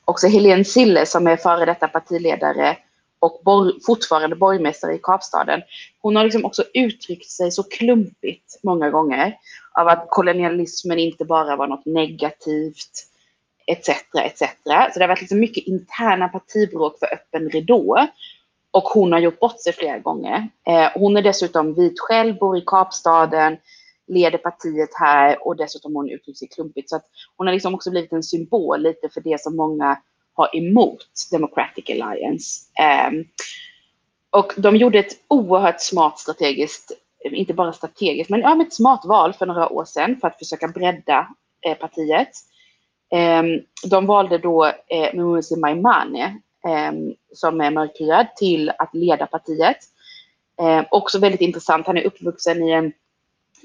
[0.05, 2.77] också Helene Sille som är före detta partiledare
[3.19, 5.63] och bor, fortfarande borgmästare i Kapstaden.
[6.03, 9.37] Hon har liksom också uttryckt sig så klumpigt många gånger
[9.73, 13.07] av att kolonialismen inte bara var något negativt
[13.67, 13.89] etc.
[14.15, 14.41] etc.
[14.93, 18.07] Så det har varit liksom mycket interna partibråk för öppen ridå.
[18.71, 20.49] Och hon har gjort bort sig flera gånger.
[20.67, 23.57] Eh, hon är dessutom vit själv, bor i Kapstaden,
[24.07, 26.91] leder partiet här och dessutom har hon uttryckt sig klumpigt.
[26.91, 27.05] Så att
[27.37, 29.99] hon har liksom också blivit en symbol lite för det som många
[30.37, 32.61] har emot Democratic Alliance.
[32.81, 33.25] Ehm,
[34.31, 36.93] och de gjorde ett oerhört smart strategiskt,
[37.25, 40.69] inte bara strategiskt, men, ja, ett smart val för några år sedan för att försöka
[40.69, 41.29] bredda
[41.67, 42.31] eh, partiet.
[43.13, 49.79] Ehm, de valde då eh, Maimane, ehm, som är mörkhyad, till att leda partiet.
[50.91, 52.93] Också väldigt intressant, han är uppvuxen i en,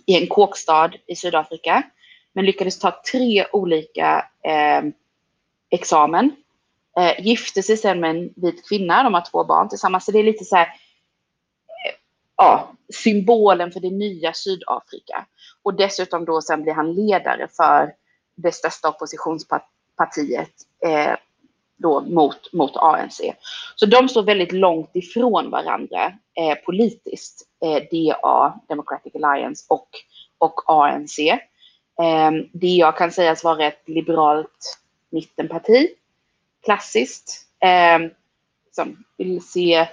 [0.05, 1.83] i en kåkstad i Sydafrika,
[2.33, 4.83] men lyckades ta tre olika eh,
[5.69, 6.31] examen
[6.97, 10.05] Eh, gifte sig sen med en vit kvinna, de har två barn tillsammans.
[10.05, 11.93] Så det är lite så här, eh,
[12.37, 15.25] ja, symbolen för det nya Sydafrika.
[15.63, 17.93] Och dessutom då sen blir han ledare för
[18.35, 20.53] det största oppositionspartiet
[20.85, 21.15] eh,
[21.77, 23.21] då mot, mot ANC.
[23.75, 29.89] Så de står väldigt långt ifrån varandra eh, politiskt, eh, DA, Democratic Alliance och,
[30.37, 31.19] och ANC.
[31.19, 34.79] Eh, DA kan sägas vara ett liberalt
[35.09, 35.89] mittenparti
[36.63, 37.47] klassiskt.
[37.59, 37.99] Eh,
[38.71, 39.87] som vill se eh,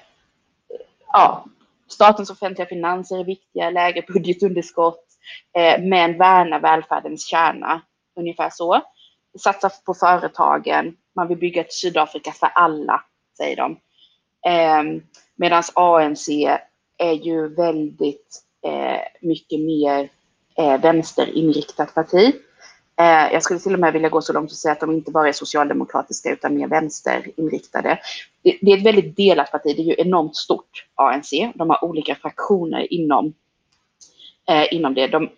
[1.12, 1.44] ja,
[1.88, 5.04] statens offentliga finanser är viktiga, lägre budgetunderskott,
[5.56, 7.80] eh, men värna välfärdens kärna.
[8.16, 8.82] Ungefär så.
[9.38, 13.04] Satsa på företagen, man vill bygga ett Sydafrika för alla,
[13.36, 13.72] säger de.
[14.46, 15.02] Eh,
[15.36, 16.28] Medan ANC
[16.98, 20.08] är ju väldigt eh, mycket mer
[20.56, 22.34] eh, vänsterinriktat parti.
[23.00, 25.10] Eh, jag skulle till och med vilja gå så långt och säga att de inte
[25.10, 27.98] bara är socialdemokratiska utan mer vänsterinriktade.
[28.42, 31.30] Det, det är ett väldigt delat parti, det är ju enormt stort, ANC.
[31.54, 33.34] De har olika fraktioner inom,
[34.48, 35.06] eh, inom det.
[35.06, 35.30] De,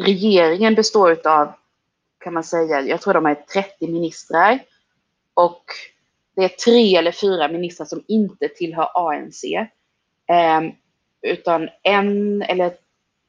[0.00, 1.52] regeringen består av,
[2.18, 4.58] kan man säga, jag tror de är 30 ministrar.
[5.34, 5.64] Och
[6.36, 9.44] det är tre eller fyra ministrar som inte tillhör ANC.
[10.28, 10.60] Eh,
[11.22, 12.72] utan en eller,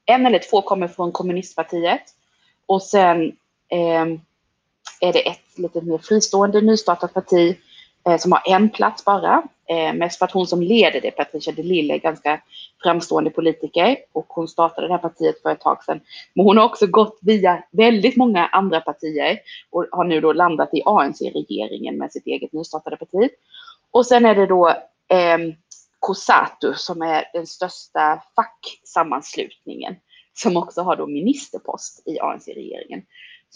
[0.06, 2.04] en eller två kommer från kommunistpartiet.
[2.66, 3.32] Och sen
[3.70, 4.20] Ehm,
[5.02, 7.58] är det ett lite mer fristående nystartat parti
[8.08, 9.44] eh, som har en plats bara.
[9.70, 12.42] Eh, mest för att hon som leder det, Patricia de Lille, är ganska
[12.84, 16.00] framstående politiker och hon startade det här partiet för ett tag sedan.
[16.34, 19.40] Men hon har också gått via väldigt många andra partier
[19.70, 23.30] och har nu då landat i ANC-regeringen med sitt eget nystartade parti.
[23.92, 24.70] Och sen är det då
[25.10, 25.38] eh,
[26.00, 29.96] COSATU som är den största facksammanslutningen
[30.34, 33.02] som också har då ministerpost i ANC-regeringen.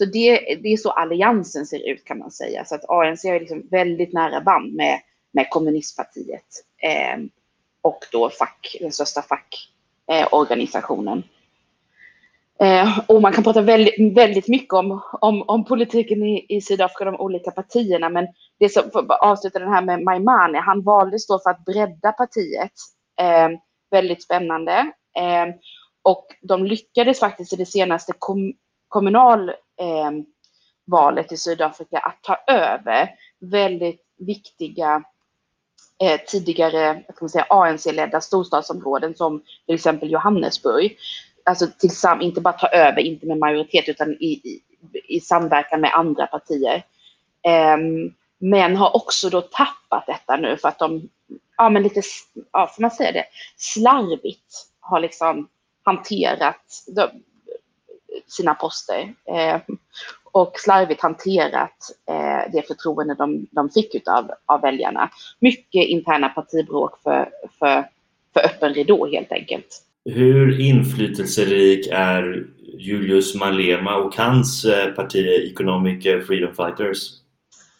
[0.00, 2.64] Så det, det är så alliansen ser ut kan man säga.
[2.64, 5.00] Så att ANC har liksom väldigt nära band med,
[5.32, 6.46] med kommunistpartiet
[6.82, 7.18] eh,
[7.82, 11.22] och då fack, den största fackorganisationen.
[12.60, 16.60] Eh, eh, och man kan prata väldigt, väldigt mycket om, om, om politiken i, i
[16.60, 18.28] Sydafrika, de olika partierna, men
[18.58, 18.90] det som,
[19.20, 22.72] avslutar den här med Maimane, han valdes då för att bredda partiet.
[23.20, 23.48] Eh,
[23.90, 24.92] väldigt spännande.
[25.18, 25.46] Eh,
[26.02, 28.52] och de lyckades faktiskt i det senaste kom,
[28.90, 35.02] kommunal, eh, i Sydafrika att ta över väldigt viktiga
[36.02, 37.02] eh, tidigare
[37.48, 40.98] ANC-ledda storstadsområden som till exempel Johannesburg
[41.44, 44.62] alltså tillsammans, inte bara ta över, inte med majoritet, utan i, i,
[45.08, 46.84] i samverkan med andra partier.
[47.42, 47.76] Eh,
[48.38, 51.08] men har också då tappat detta nu för att de,
[51.56, 52.02] ja men lite,
[52.52, 53.24] ja får man säga det,
[53.56, 55.48] slarvigt har liksom
[55.82, 57.08] hanterat de,
[58.26, 59.14] sina poster.
[59.24, 59.60] Eh,
[60.32, 61.76] och slarvigt hanterat
[62.08, 65.10] eh, det förtroende de, de fick utav, av väljarna.
[65.38, 67.84] Mycket interna partibråk för, för,
[68.32, 69.82] för öppen ridå helt enkelt.
[70.04, 72.46] Hur inflytelserik är
[72.78, 77.20] Julius Malema och hans eh, parti Economic Freedom Fighters?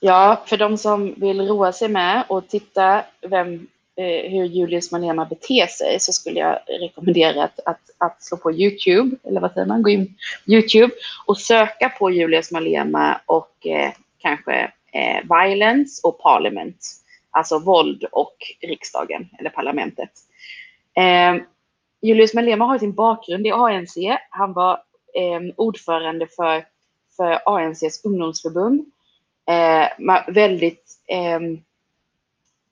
[0.01, 3.61] Ja, för de som vill roa sig med och titta vem, eh,
[3.97, 8.53] Eh, hur Julius Malema beter sig så skulle jag rekommendera att, att, att slå på
[8.53, 10.93] Youtube, eller vad säger man, gå in på Youtube
[11.26, 16.86] och söka på Julius Malema och eh, kanske eh, violence och parliament,
[17.30, 20.11] alltså våld och riksdagen eller parlamentet.
[20.97, 21.43] Eh,
[22.03, 23.97] Julius Malema har sin bakgrund i ANC.
[24.30, 24.72] Han var
[25.14, 26.64] eh, ordförande för,
[27.16, 28.84] för ANCs ungdomsförbund.
[29.49, 29.88] Eh,
[30.26, 31.41] väldigt eh,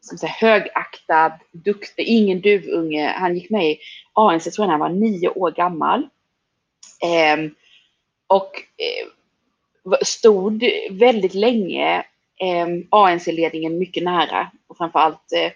[0.01, 3.15] som så här, högaktad, duktig, ingen duvunge.
[3.17, 3.79] Han gick med i
[4.13, 6.09] ANC tror jag när han var nio år gammal.
[7.03, 7.51] Eh,
[8.27, 9.09] och eh,
[10.05, 11.99] stod väldigt länge
[12.41, 14.51] eh, ANC-ledningen mycket nära.
[14.67, 15.53] Och framförallt eh,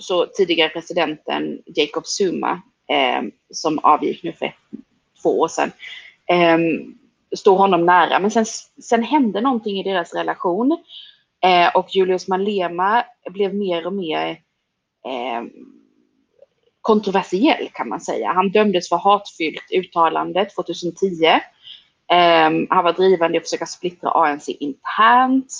[0.00, 4.56] så tidigare presidenten Jacob Zuma eh, som avgick nu för
[5.22, 5.72] två år sedan,
[6.26, 6.58] eh,
[7.36, 8.18] stod honom nära.
[8.18, 8.46] Men sen,
[8.82, 10.78] sen hände någonting i deras relation
[11.44, 14.30] eh, och Julius Malema blev mer och mer
[15.06, 15.42] eh,
[16.80, 18.32] kontroversiell kan man säga.
[18.32, 21.24] Han dömdes för hatfyllt uttalande 2010.
[21.24, 25.52] Eh, han var drivande i att försöka splittra ANC internt.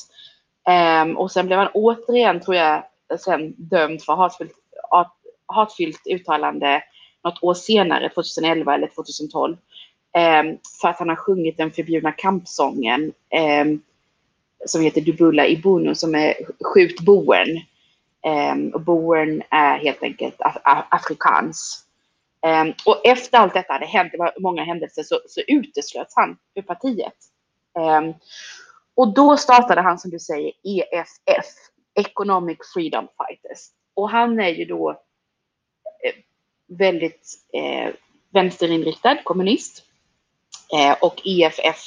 [0.68, 2.82] Ehm, och sen blev han återigen, tror jag,
[3.18, 4.52] sen dömd för hatfyllt,
[5.46, 6.82] hatfyllt uttalande
[7.24, 9.56] något år senare, 2011 eller 2012,
[10.16, 10.42] eh,
[10.80, 13.64] för att han har sjungit den förbjudna kampsången eh,
[14.66, 16.34] som heter Dubula Ibunu som är
[16.64, 17.48] Skjut boen.
[18.26, 21.84] Um, ehm, och boen är helt enkelt af afrikans.
[22.46, 26.16] Um, ehm, och efter allt detta hade hänt, det var många händelser, så, så uteslöts
[26.16, 27.14] han ur partiet.
[27.78, 28.14] Um,
[28.94, 31.46] och då startade han, som du säger, EFF,
[31.94, 33.58] Economic Freedom Fighters.
[33.94, 36.14] Och han är ju då eh,
[36.68, 37.94] väldigt eh,
[38.30, 39.82] vänsterinriktad kommunist.
[40.74, 41.78] Eh, och EFF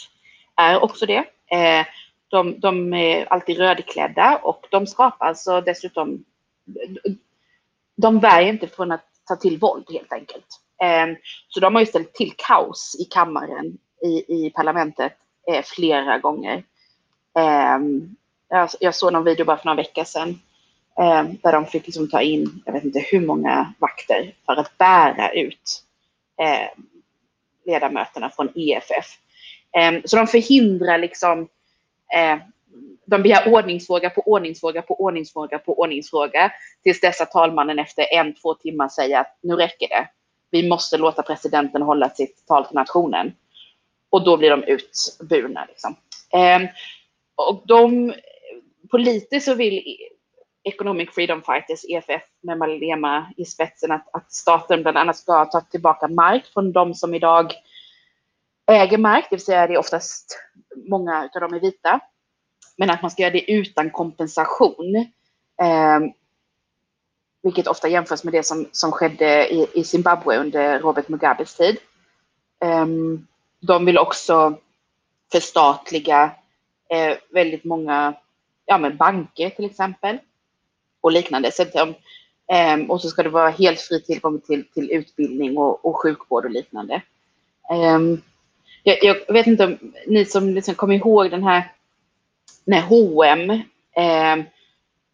[0.56, 1.26] är också det.
[1.52, 1.86] Eh,
[2.34, 6.24] de, de, är alltid rödklädda och de skapar alltså dessutom,
[7.96, 10.46] de värjer inte från att ta till våld helt enkelt.
[10.82, 11.16] Ehm,
[11.48, 15.14] så de har ju ställt till kaos i kammaren i, i parlamentet
[15.52, 16.64] eh, flera gånger.
[17.40, 18.16] Ehm,
[18.80, 20.40] jag, såg någon video bara för några veckor sedan
[21.00, 24.78] ehm, där de fick liksom ta in, jag vet inte hur många vakter för att
[24.78, 25.84] bära ut
[27.66, 29.06] ledamöterna från EFF.
[30.06, 31.48] Så de förhindrar liksom,
[32.14, 32.38] eh,
[33.06, 36.52] de begär ordningsfråga på ordningsfråga på ordningsfråga på ordningsfråga
[36.84, 40.08] tills dess att talmannen efter en, två timmar säger att nu räcker det.
[40.52, 43.34] Vi måste låta presidenten hålla sitt tal till nationen.
[44.10, 45.66] Och då blir de utburna.
[45.66, 45.96] Liksom.
[46.34, 46.70] Eh,
[47.36, 48.14] och de,
[48.92, 49.98] politiskt så vill
[50.64, 55.62] Economic Freedom Fighters, EFF, med Malema i spetsen, att, att staten bland annat ska ta
[55.62, 57.54] tillbaka mark från de som idag
[58.66, 60.40] äger mark, det vill säga det är oftast
[60.90, 62.00] många av dem är vita.
[62.78, 64.96] Men att man ska göra det utan kompensation.
[65.62, 66.00] Eh,
[67.44, 71.78] vilket ofta jämförs med det som, som skedde i, i Zimbabwe under Robert Mugabes tid.
[72.64, 72.86] Eh,
[73.60, 74.58] de vill också
[75.32, 76.32] förstatliga
[76.90, 78.14] eh, väldigt många
[78.66, 80.18] ja, men banker till exempel
[81.02, 81.52] och liknande.
[81.52, 81.96] Så de, um,
[82.48, 86.46] ehm, och så ska det vara helt fri tillgång till, till utbildning och, och sjukvård
[86.46, 87.02] och liknande.
[87.96, 88.22] Um,
[88.84, 89.78] jag, jag, vet inte om
[90.08, 91.72] ni som liksom kommer ihåg den här
[92.66, 93.50] när H&M
[93.96, 94.46] eh,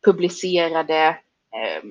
[0.05, 1.07] publicerade
[1.53, 1.83] eh,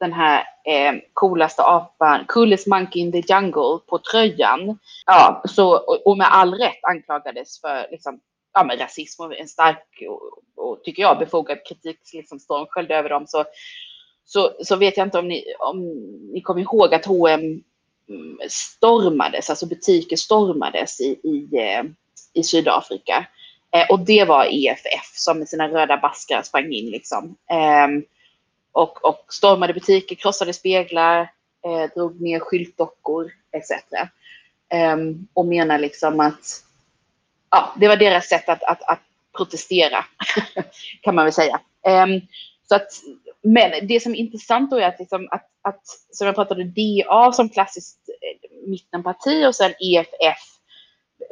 [0.00, 4.78] den här eh, coolaste apan, coolest monkey in the jungle på tröjan.
[5.06, 8.20] Ja, så, och, och med all rätt anklagades för liksom,
[8.52, 13.08] ja, men rasism och en stark och, och tycker jag befogad kritik liksom stormsköljde över
[13.08, 13.24] dem.
[13.26, 13.44] Så,
[14.24, 15.80] så, så vet jag inte om ni, om
[16.32, 17.62] ni kommer ihåg att H&M
[18.48, 21.84] stormades, alltså butiker stormades i, i, eh,
[22.32, 23.26] i Sydafrika.
[23.74, 27.36] Eh, och det var EFF som med sina röda baskar sprang in liksom.
[27.50, 27.88] Eh,
[28.72, 31.20] och, och stormade butiker, krossade speglar,
[31.64, 33.70] eh, drog ner skyltdockor etc.
[34.72, 36.64] Ehm, och menar liksom att
[37.50, 39.00] ja, det var deras sätt att, att, att
[39.36, 40.04] protestera,
[41.00, 41.60] kan man väl säga.
[41.86, 42.20] Ehm,
[42.68, 42.88] så att,
[43.42, 47.32] men det som är intressant då är att, liksom, att, att som jag pratade DA
[47.32, 50.38] som klassiskt eh, mittenparti och sen EFF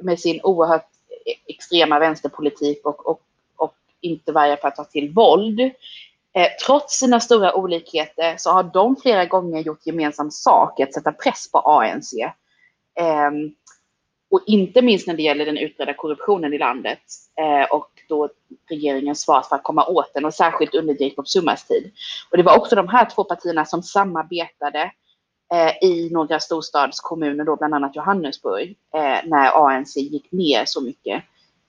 [0.03, 0.89] med sin oerhört
[1.27, 3.21] e-, extrema vänsterpolitik och, och,
[3.57, 5.61] och inte varje för att ta till våld.
[6.33, 11.13] Eh, trots sina stora olikheter så har de flera gånger gjort gemensam sak att sätta
[11.13, 12.13] press på ANC.
[12.99, 13.31] Eh,
[14.31, 17.03] och inte minst när det gäller den utbredda korruptionen i landet
[17.41, 18.29] eh, och då
[18.71, 21.91] regeringens svar för att komma åt den och särskilt under Jacob Zumas tid.
[22.31, 24.93] Och det var också de här två partierna som samarbetade
[25.55, 31.23] eh, i några storstadskommuner, då bland annat Johannesburg, eh, när ANC gick ner så mycket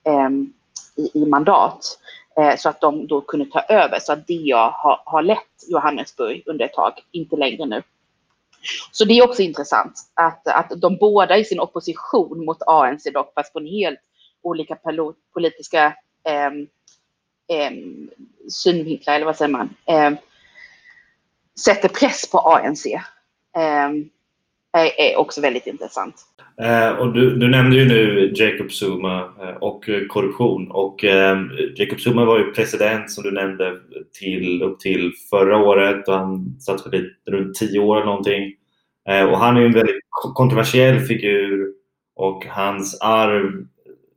[0.03, 0.53] ehm,
[0.95, 1.97] i, i, mandat.
[2.37, 3.99] Eh, så att de då kunde ta över.
[3.99, 7.83] Så att DA har, har lett Johannesburg under ett tag, inte längre nu.
[8.91, 13.33] Så det är också intressant att, att de båda i sin opposition mot ANC dock,
[13.33, 13.99] fast på en helt
[14.41, 14.77] olika
[15.33, 15.85] politiska
[16.23, 16.51] eh,
[17.57, 17.71] eh,
[18.49, 20.11] synvinklar, eller vad säger man, eh,
[21.65, 22.85] sätter press på ANC.
[23.57, 24.09] Ehm,
[24.73, 26.15] är, också väldigt intressant.
[26.61, 30.71] Eh, och du, du, nämnde ju nu Jacob Zuma eh, och eh, korruption.
[30.71, 31.37] Och eh,
[31.75, 33.77] Jacob Zuma var ju president som du nämnde
[34.19, 38.53] till, upp till förra året och han satt för runt tio år eller någonting.
[39.09, 39.99] Eh, och han är ju en väldigt
[40.33, 41.73] kontroversiell figur
[42.15, 43.65] och hans arv,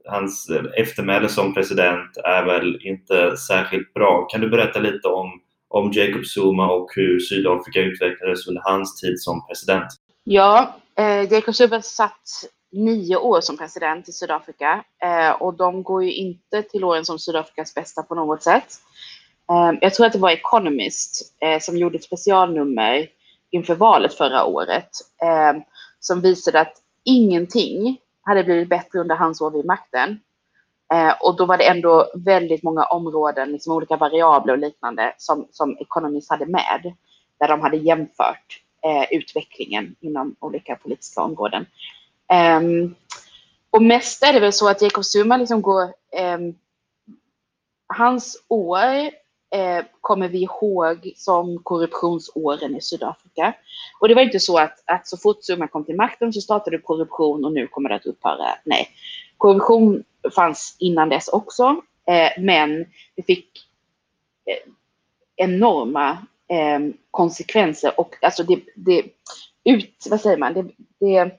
[0.04, 4.26] hans eftermäle som president är väl inte särskilt bra.
[4.30, 9.20] Kan du berätta lite om, om Jacob Zuma och hur Sydafrika utvecklades under hans tid
[9.20, 9.86] som president?
[10.26, 16.04] Ja, eh, Jacob Zuma satt nio år som president i Sydafrika eh, och de går
[16.04, 18.74] ju inte till åren som Sydafrikas bästa på något sätt.
[19.50, 23.08] Eh, jag tror att det var Economist eh, som gjorde ett specialnummer
[23.50, 24.90] inför valet förra året
[25.22, 25.62] eh,
[26.00, 26.74] som visade att
[27.04, 30.20] ingenting hade blivit bättre under hans år vid makten.
[30.92, 35.48] Eh, och då var det ändå väldigt många områden, liksom olika variabler och liknande som,
[35.50, 36.94] som Economist hade med.
[37.40, 41.66] Där de hade jämfört Eh, utvecklingen inom olika politiska områden.
[42.58, 42.94] Um,
[43.70, 45.82] och mest är det väl så att Jacob Zuma liksom går,
[46.36, 46.58] um,
[47.86, 49.10] hans år
[49.54, 53.54] eh, kommer vi ihåg som korruptionsåren i Sydafrika.
[54.00, 56.78] Och det var inte så att, att så fort Zuma kom till makten så startade
[56.78, 58.46] korruption och nu kommer det att upphöra.
[58.64, 58.88] Nej,
[59.36, 60.04] korruption
[60.34, 62.86] fanns innan dess också, eh, men
[63.16, 63.48] det fick
[64.46, 64.72] eh,
[65.36, 66.18] enorma
[66.48, 66.80] eh,
[67.10, 69.04] konsekvenser och alltså det, det
[69.64, 70.64] ut, vad säger man, det,
[71.00, 71.32] det,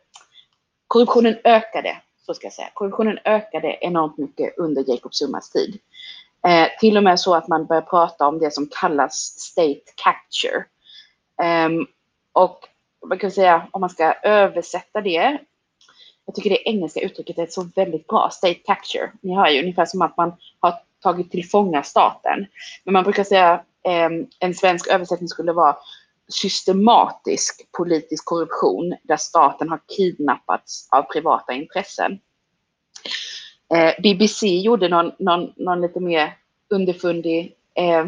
[0.87, 2.69] korruptionen ökade, så ska jag säga.
[2.73, 5.79] Korruptionen ökade enormt mycket under Jacob Zumas tid.
[6.47, 10.65] Eh, till och med så att man börjar prata om det som kallas state capture.
[11.43, 11.69] Eh,
[12.33, 12.59] och
[13.07, 15.39] man kan säga, om man ska översätta det,
[16.25, 19.11] jag tycker det engelska uttrycket är så väldigt bra, state capture.
[19.21, 20.73] Ni hör ju ungefär som att man har
[21.03, 22.45] tagit till fånga staten.
[22.83, 25.77] Men man brukar säga Ehm, en svensk översättning skulle vara
[26.27, 32.19] systematisk politisk korruption där staten har kidnappats av privata intressen.
[33.73, 36.37] Eh, BBC gjorde någon, någon, någon lite mer
[36.69, 38.05] underfundig eh,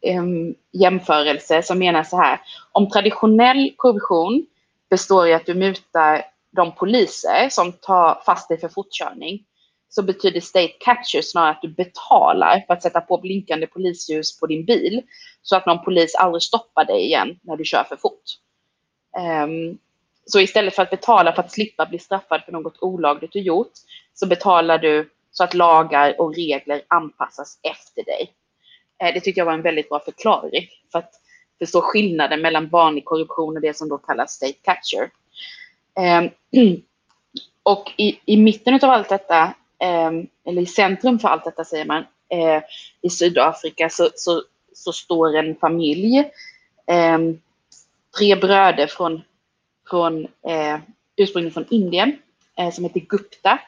[0.00, 0.24] eh,
[0.72, 2.40] jämförelse som menar så här.
[2.72, 4.46] Om traditionell korruption
[4.90, 9.44] består i att du mutar de poliser som tar fast dig för fortkörning
[9.88, 14.46] så betyder state capture snarare att du betalar för att sätta på blinkande polisljus på
[14.46, 15.02] din bil
[15.42, 18.22] så att någon polis aldrig stoppar dig igen när du kör för fort.
[19.44, 19.78] Um,
[20.24, 23.72] så istället för att betala för att slippa bli straffad för något olagligt du gjort
[24.14, 28.32] så betalar du så att lagar och regler anpassas efter dig.
[29.04, 31.12] Uh, det tycker jag var en väldigt bra förklaring för att
[31.58, 35.10] förstå skillnaden mellan vanlig korruption och det som då kallas state capture.
[35.96, 36.30] Um,
[37.62, 41.84] och i, i mitten av allt detta, Ehm, eller i centrum för allt detta säger
[41.84, 42.62] man, eh,
[43.02, 44.42] i Sydafrika så, så,
[44.74, 46.30] så står en familj,
[46.86, 47.40] ehm,
[48.18, 49.22] tre bröder från,
[49.90, 50.78] från eh,
[51.16, 52.18] ursprungligen från Indien
[52.58, 53.58] eh, som heter Gupta.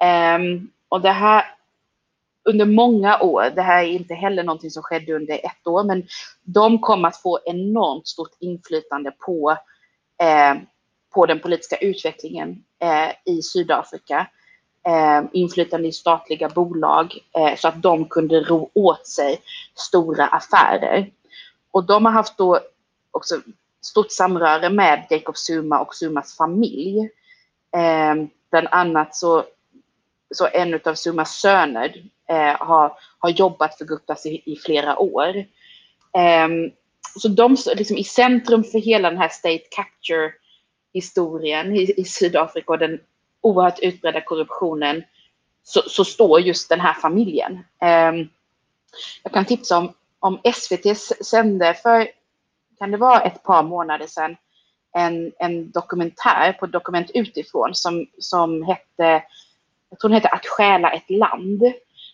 [0.00, 1.44] Ehm, och det här
[2.48, 6.06] under många år, det här är inte heller någonting som skedde under ett år, men
[6.42, 9.56] de kom att få enormt stort inflytande på,
[10.22, 10.54] eh,
[11.14, 14.26] på den politiska utvecklingen eh, i Sydafrika.
[14.86, 19.40] Eh, inflytande i statliga bolag eh, så att de kunde ro åt sig
[19.74, 21.10] stora affärer.
[21.70, 22.60] Och de har haft då
[23.10, 23.40] också
[23.82, 26.98] stort samröre med Jacob Zuma och Zumas familj.
[27.76, 28.14] Eh,
[28.50, 29.44] bland annat så,
[30.34, 35.36] så en av Zumas söner eh, har, har jobbat för Guptas i, i flera år.
[36.16, 36.48] Eh,
[37.18, 40.32] så de liksom i centrum för hela den här state capture
[40.92, 43.00] historien i, i Sydafrika och den
[43.48, 45.04] oerhört utbredda korruptionen
[45.64, 47.58] så, så står just den här familjen.
[47.80, 48.28] Ehm,
[49.22, 52.08] jag kan tipsa om, om SVT sände för,
[52.78, 54.36] kan det vara ett par månader sedan,
[54.92, 59.22] en, en dokumentär på Dokument utifrån som, som hette,
[59.90, 61.62] jag tror den hette Att stjäla ett land.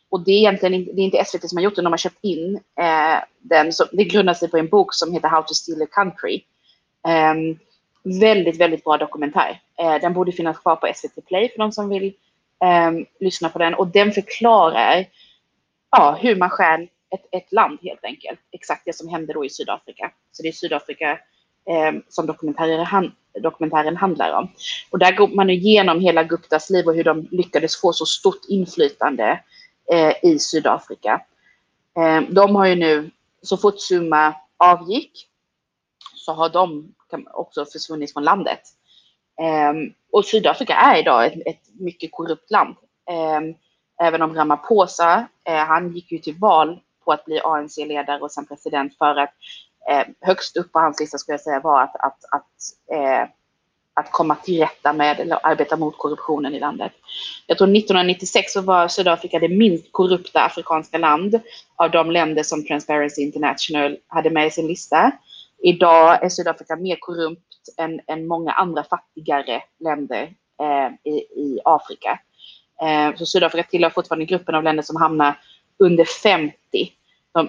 [0.09, 2.19] Och det är egentligen det är inte SVT som har gjort den, de har köpt
[2.24, 3.73] in eh, den.
[3.73, 6.43] Så det grundar sig på en bok som heter How to steal a country.
[7.09, 7.59] Um,
[8.05, 9.60] väldigt, väldigt bra dokumentär.
[9.78, 12.14] Eh, den borde finnas kvar på SVT Play för de som vill
[12.64, 12.90] eh,
[13.20, 13.74] lyssna på den.
[13.74, 15.06] Och den förklarar
[15.90, 18.40] ja, hur man stjäl ett, ett land helt enkelt.
[18.52, 20.12] Exakt det som hände då i Sydafrika.
[20.32, 21.10] Så det är Sydafrika
[21.70, 24.48] eh, som dokumentären, han, dokumentären handlar om.
[24.90, 28.40] Och där går man igenom hela Guptas liv och hur de lyckades få så stort
[28.48, 29.40] inflytande
[29.93, 31.20] eh, i Sydafrika.
[31.98, 33.10] Eh, de har ju nu,
[33.43, 35.28] så fort Zuma avgick,
[36.14, 36.94] så har de
[37.32, 38.60] också försvunnit från landet.
[39.70, 42.76] Um, och Sydafrika är idag ett, ett mycket korrupt land.
[43.10, 43.54] Um,
[44.02, 48.46] även om Ramaphosa, uh, han gick ju till val på att bli ANC-ledare och sen
[48.46, 49.32] president för att
[49.92, 53.30] uh, högst upp på hans lista skulle jag säga var att, att, att, uh,
[53.94, 56.92] att komma till rätta med eller arbeta mot korruptionen i landet.
[57.46, 61.40] Jag tror 1996 så var Sydafrika det minst korrupta afrikanska land
[61.76, 65.12] av de länder som Transparency International hade med i sin lista.
[65.66, 72.20] Idag är Sydafrika mer korrupt än, än många andra fattigare länder eh, i, i Afrika.
[72.82, 75.40] Eh, så Sydafrika tillhör fortfarande gruppen av länder som hamnar
[75.78, 76.56] under 50.
[77.32, 77.48] De,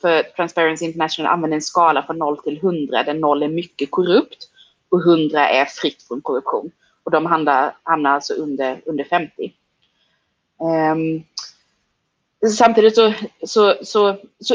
[0.00, 4.48] för Transparency International använder en skala från 0 till 100 där 0 är mycket korrupt
[4.88, 6.70] och 100 är fritt från korruption.
[7.02, 9.52] Och de hamnar, hamnar alltså under, under 50.
[10.58, 11.22] Um, ehm,
[12.52, 13.14] samtidigt så,
[13.46, 14.54] så, så, så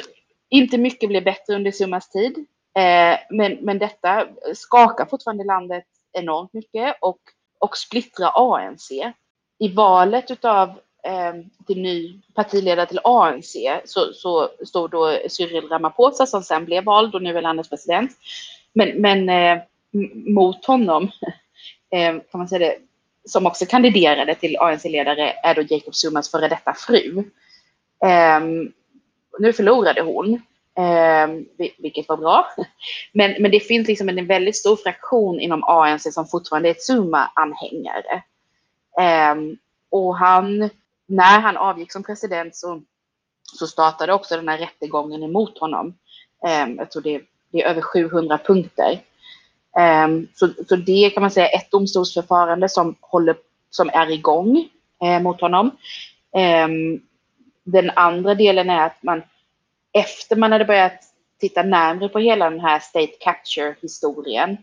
[0.49, 2.45] inte mycket blev bättre under Sumas tid.
[2.75, 7.19] Eh, men, men detta skakar fortfarande landet enormt mycket och,
[7.59, 8.91] och splittrar ANC.
[9.59, 10.69] I valet utav
[11.03, 11.33] eh,
[11.67, 17.15] till ny partiledare till ANC så, så stod då Cyril Ramaphosa som sen blev vald
[17.15, 18.11] och nu är landets president.
[18.73, 19.63] Men, men eh,
[20.13, 21.03] mot honom,
[21.91, 22.77] eh, kan man säga det,
[23.25, 27.23] som också kandiderade till ANC-ledare är då Jacob Zumas före detta fru.
[28.05, 28.39] Eh,
[29.39, 30.41] nu förlorade hon
[30.77, 31.27] Eh,
[31.77, 32.47] vilket var bra.
[33.13, 38.23] Men, men det finns liksom en väldigt stor fraktion inom ANC som fortfarande är Zuma-anhängare.
[38.99, 39.35] Eh,
[39.89, 40.69] och han,
[41.05, 42.81] när han avgick som president så,
[43.59, 45.93] så startade också den här rättegången emot honom.
[46.45, 47.21] Eh, jag tror det,
[47.51, 48.99] det, är över 700 punkter.
[49.77, 53.35] Ehm, så, så det kan man säga är ett domstolsförfarande som, håller,
[53.69, 54.69] som är igång
[55.03, 55.71] eh, mot honom.
[56.35, 57.01] Ehm,
[57.63, 59.23] den andra delen är att man
[59.95, 60.99] efter man hade börjat
[61.39, 64.57] titta närmare på hela den här State Capture-historien.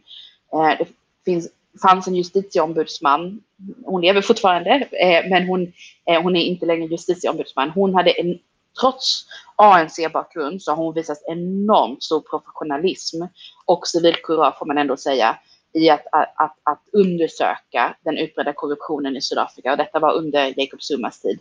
[0.53, 0.87] Eh, det
[1.25, 1.49] finns,
[1.83, 3.41] fanns en justitieombudsman,
[3.85, 5.73] hon lever fortfarande, eh, men hon,
[6.07, 7.71] eh, hon är inte längre justitieombudsman.
[7.71, 8.39] Hon hade en,
[8.81, 9.27] trots
[9.57, 13.23] ANC-bakgrund så har hon visat enormt stor professionalism
[13.65, 15.39] och civilkurage får man ändå säga
[15.73, 20.55] i att, att, att, att, undersöka den utbredda korruptionen i Sydafrika och detta var under
[20.61, 21.39] Jacob Zumas tid.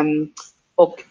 [0.00, 0.32] Um,
[0.74, 1.04] och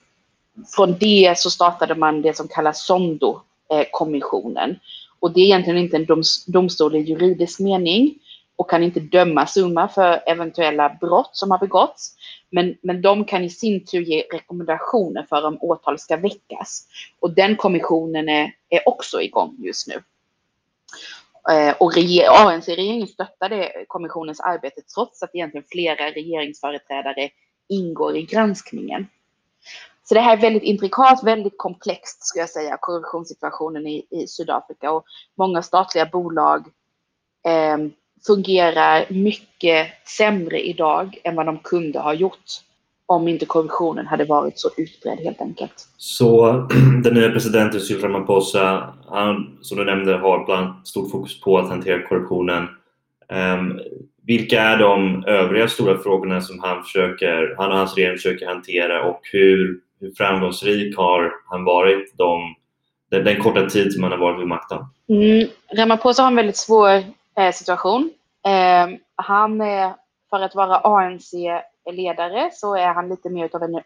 [0.76, 4.80] från det så startade man det som kallas Sondo-kommissionen.
[5.20, 8.20] Och det är egentligen inte en domstol i juridisk mening
[8.56, 12.16] och kan inte döma Zuma för eventuella brott som har begåtts.
[12.50, 16.88] Men, men de kan i sin tur ge rekommendationer för om åtal ska väckas.
[17.20, 20.04] Och den kommissionen är, är också igång just nu.
[21.52, 27.30] Eh, och ANC-regeringen stöttade kommissionens arbete trots att egentligen flera regeringsföreträdare
[27.70, 29.08] ingår i granskningen.
[30.10, 34.92] Så det här är väldigt intrikat, väldigt komplext ska jag säga, korruptionssituationen i, i Sydafrika
[34.92, 35.06] och
[35.38, 36.68] många statliga bolag
[37.46, 37.78] eh,
[38.28, 42.46] fungerar mycket sämre idag än vad de kunde ha gjort
[43.06, 45.88] om inte korruptionen hade varit så utbredd helt enkelt.
[45.98, 46.52] Så
[47.04, 51.58] den nya presidenten Cyril Ramaphosa, han som du nämnde har bland annat stort fokus på
[51.58, 52.68] att hantera korruptionen.
[53.30, 53.80] Um,
[54.28, 59.04] vilka är de övriga stora frågorna som han, försöker, han och hans regering försöker hantera
[59.04, 62.56] och hur, hur framgångsrik har han varit de,
[63.12, 64.86] den, den korta tid som han har varit vid makten?
[65.10, 67.04] Mm, Ramaphosa har en väldigt svår
[67.38, 68.12] eh, situation.
[68.46, 69.94] Eh, han är,
[70.30, 73.82] för att vara ANC-ledare så är han lite mer av en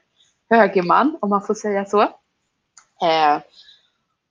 [0.49, 2.01] högerman, om man får säga så.
[3.01, 3.41] Eh,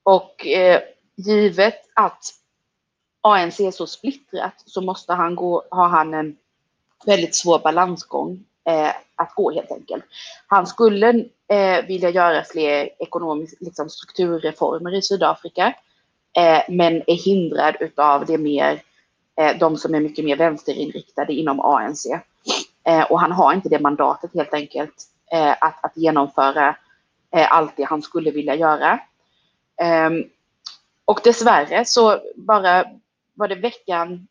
[0.03, 0.81] och eh,
[1.17, 2.25] givet att
[3.21, 6.37] ANC är så splittrat så måste han gå, har han en
[7.07, 8.91] väldigt svår balansgång eh,
[9.21, 10.05] att gå helt enkelt.
[10.47, 11.09] Han skulle
[11.49, 15.75] eh, vilja göra fler ekonomiska liksom, strukturreformer i Sydafrika
[16.37, 18.83] eh, men är hindrad utav det mer,
[19.41, 22.07] eh, de som är mycket mer vänsterinriktade inom ANC.
[22.87, 24.95] Eh, och han har inte det mandatet helt enkelt
[25.33, 26.77] eh, att, att genomföra
[27.37, 29.01] eh, allt det han skulle vilja göra.
[29.83, 30.25] Ehm,
[31.05, 32.85] och dessvärre så bara
[33.35, 34.27] var det veckan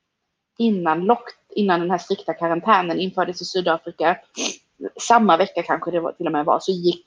[0.58, 4.18] innan, lock, innan den här strikta karantänen infördes i Sydafrika,
[5.02, 7.04] samma vecka kanske det var, till och med var, så gick,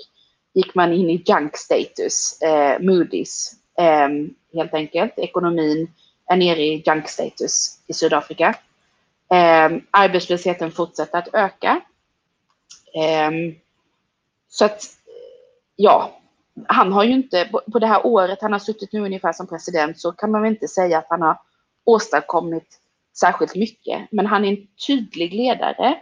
[0.54, 4.08] gick man in i junk status, eh, Moody's eh,
[4.54, 5.12] helt enkelt.
[5.16, 5.90] Ekonomin
[6.26, 8.48] är nere i junk status i Sydafrika.
[9.30, 11.80] Eh, arbetslösheten fortsätter att öka.
[12.94, 13.30] Eh,
[14.48, 14.82] så att,
[15.76, 16.20] ja,
[16.66, 20.00] han har ju inte, på det här året han har suttit nu ungefär som president
[20.00, 21.38] så kan man väl inte säga att han har
[21.84, 22.78] åstadkommit
[23.16, 24.08] särskilt mycket.
[24.10, 26.00] Men han är en tydlig ledare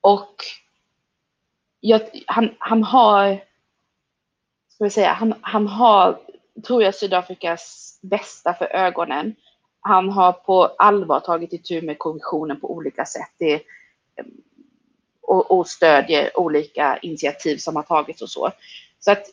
[0.00, 0.34] och
[1.86, 3.44] jag, han, han har,
[4.68, 6.20] ska vi säga, han, han har,
[6.66, 9.34] tror jag, Sydafrikas bästa för ögonen.
[9.80, 13.30] Han har på allvar tagit itu med korruptionen på olika sätt.
[13.38, 13.60] Det, eh,
[15.22, 18.50] och, och stödjer olika initiativ som har tagits och så.
[19.00, 19.24] Så att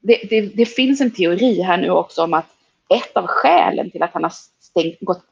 [0.00, 2.46] det, det, det, finns en teori här nu också om att
[2.88, 5.24] ett av skälen till att han har stängt, gått,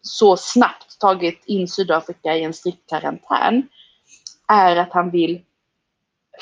[0.00, 3.68] så snabbt tagit in Sydafrika i en strikt karantän
[4.48, 5.40] är att han vill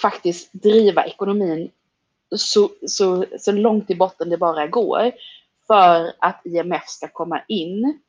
[0.01, 1.71] faktiskt driva ekonomin
[2.37, 5.13] så, så, så långt i botten det bara går
[5.67, 8.01] för att IMF ska komma in,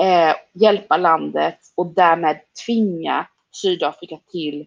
[0.00, 4.66] eh, hjälpa landet och därmed tvinga Sydafrika till,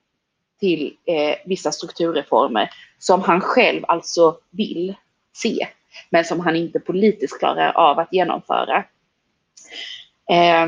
[0.59, 2.69] till eh, vissa strukturreformer
[2.99, 4.95] som han själv alltså vill
[5.33, 5.67] se,
[6.09, 8.77] men som han inte politiskt klarar av att genomföra.
[10.29, 10.67] Eh,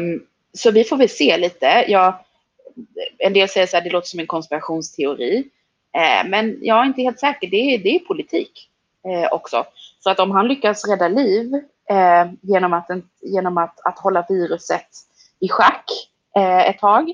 [0.53, 1.85] så vi får väl se lite.
[1.88, 2.26] Jag,
[3.17, 5.49] en del säger att det låter som en konspirationsteori.
[5.97, 7.47] Eh, men jag är inte helt säker.
[7.47, 8.69] Det är, det är politik
[9.07, 9.65] eh, också.
[9.99, 11.55] Så att om han lyckas rädda liv
[11.89, 12.89] eh, genom, att,
[13.21, 14.87] genom att, att hålla viruset
[15.39, 15.85] i schack
[16.65, 17.13] ett tag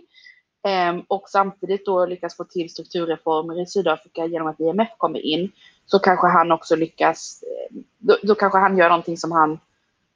[1.07, 5.51] och samtidigt då lyckas få till strukturreformer i Sydafrika genom att IMF kommer in,
[5.85, 7.43] så kanske han också lyckas,
[7.97, 9.59] då, då kanske han gör någonting som han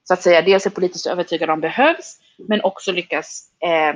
[0.09, 3.89] så att säga dels är politiskt övertygad om behövs, men också lyckas eh,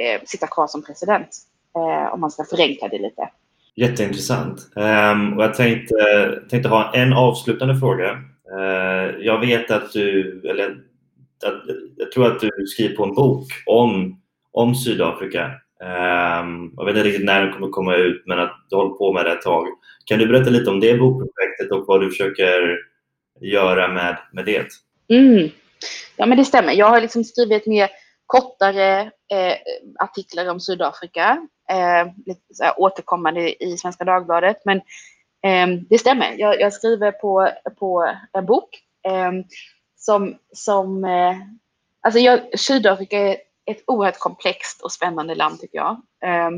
[0.00, 1.36] eh, sitta kvar som president.
[1.76, 3.30] Eh, om man ska förenkla det lite.
[3.76, 4.70] Jätteintressant.
[4.76, 5.94] Um, och jag tänkte,
[6.50, 8.12] tänkte ha en avslutande fråga.
[8.58, 10.70] Uh, jag vet att du, eller
[11.46, 11.62] att,
[11.96, 14.20] jag tror att du skriver på en bok om,
[14.52, 15.44] om Sydafrika.
[15.82, 19.12] Um, jag vet inte riktigt när den kommer komma ut, men att du håller på
[19.12, 19.66] med det ett tag.
[20.04, 22.78] Kan du berätta lite om det bokprojektet och vad du försöker
[23.40, 24.66] göra med, med det?
[25.08, 25.48] Mm.
[26.16, 26.72] Ja, men det stämmer.
[26.72, 27.88] Jag har liksom skrivit mer
[28.26, 29.54] kortare eh,
[29.98, 34.56] artiklar om Sydafrika, eh, lite så här återkommande i Svenska Dagbladet.
[34.64, 34.76] Men
[35.42, 36.34] eh, det stämmer.
[36.38, 39.32] Jag, jag, skriver på, på en bok eh,
[39.96, 41.36] som, som eh,
[42.00, 45.90] alltså jag, Sydafrika är ett oerhört komplext och spännande land tycker jag.
[46.22, 46.50] Eh,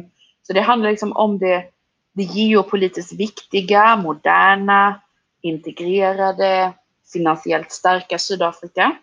[0.42, 1.64] så det handlar liksom om det,
[2.12, 5.00] det geopolitiskt viktiga, moderna,
[5.40, 6.72] integrerade,
[7.12, 8.96] finansiellt starka Sydafrika.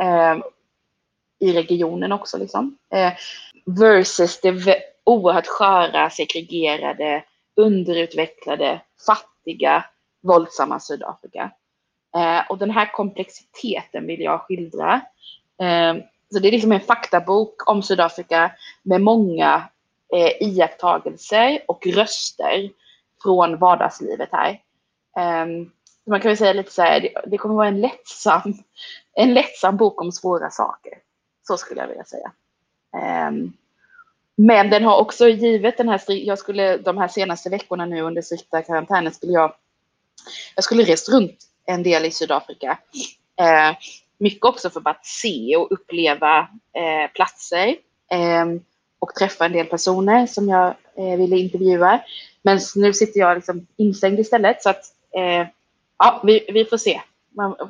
[0.00, 0.36] Eh,
[1.38, 2.76] I regionen också liksom.
[2.92, 3.12] Eh,
[3.66, 4.50] versus det
[5.06, 7.24] oerhört sköra, segregerade,
[7.56, 9.84] underutvecklade, fattiga,
[10.22, 11.50] våldsamma Sydafrika.
[12.16, 15.00] Eh, och den här komplexiteten vill jag skildra.
[15.62, 15.96] Eh,
[16.32, 18.52] så det är liksom en faktabok om Sydafrika
[18.82, 19.68] med många
[20.14, 22.70] eh, iakttagelser och röster
[23.22, 24.60] från vardagslivet här.
[25.44, 25.72] Um,
[26.06, 28.54] man kan väl säga lite så här, det, det, kommer vara en lättsam,
[29.14, 30.92] en lättsam bok om svåra saker.
[31.48, 32.32] Så skulle jag vilja säga.
[32.96, 33.52] Ehm,
[34.36, 38.22] men den har också givet den här, jag skulle de här senaste veckorna nu under
[38.22, 39.54] strikta karantänen skulle jag,
[40.54, 41.36] jag skulle rest runt
[41.66, 42.78] en del i Sydafrika.
[43.40, 43.76] Eh,
[44.18, 46.38] mycket också för att se och uppleva
[46.72, 47.68] eh, platser
[48.10, 48.46] eh,
[48.98, 52.00] och träffa en del personer som jag eh, ville intervjua.
[52.42, 54.84] Men nu sitter jag liksom instängd istället så att
[55.16, 55.46] eh,
[55.98, 57.00] ja, vi, vi får se.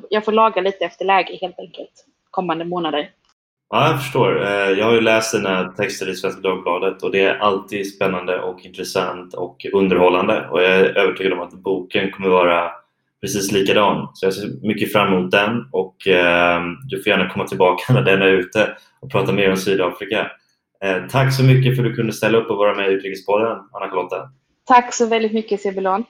[0.09, 3.11] Jag får laga lite efter läge helt enkelt kommande månader.
[3.69, 4.45] Ja, jag förstår.
[4.45, 8.39] Eh, jag har ju läst dina texter i Svenska Dagbladet och det är alltid spännande
[8.41, 12.71] och intressant och underhållande och jag är övertygad om att boken kommer vara
[13.21, 14.09] precis likadan.
[14.13, 18.01] Så jag ser mycket fram emot den och eh, du får gärna komma tillbaka när
[18.01, 20.31] den är ute och prata mer om Sydafrika.
[20.83, 23.57] Eh, tack så mycket för att du kunde ställa upp och vara med i Utrikespodden,
[23.71, 24.29] Anna-Charlotta.
[24.65, 26.03] Tack så väldigt mycket Sebulon.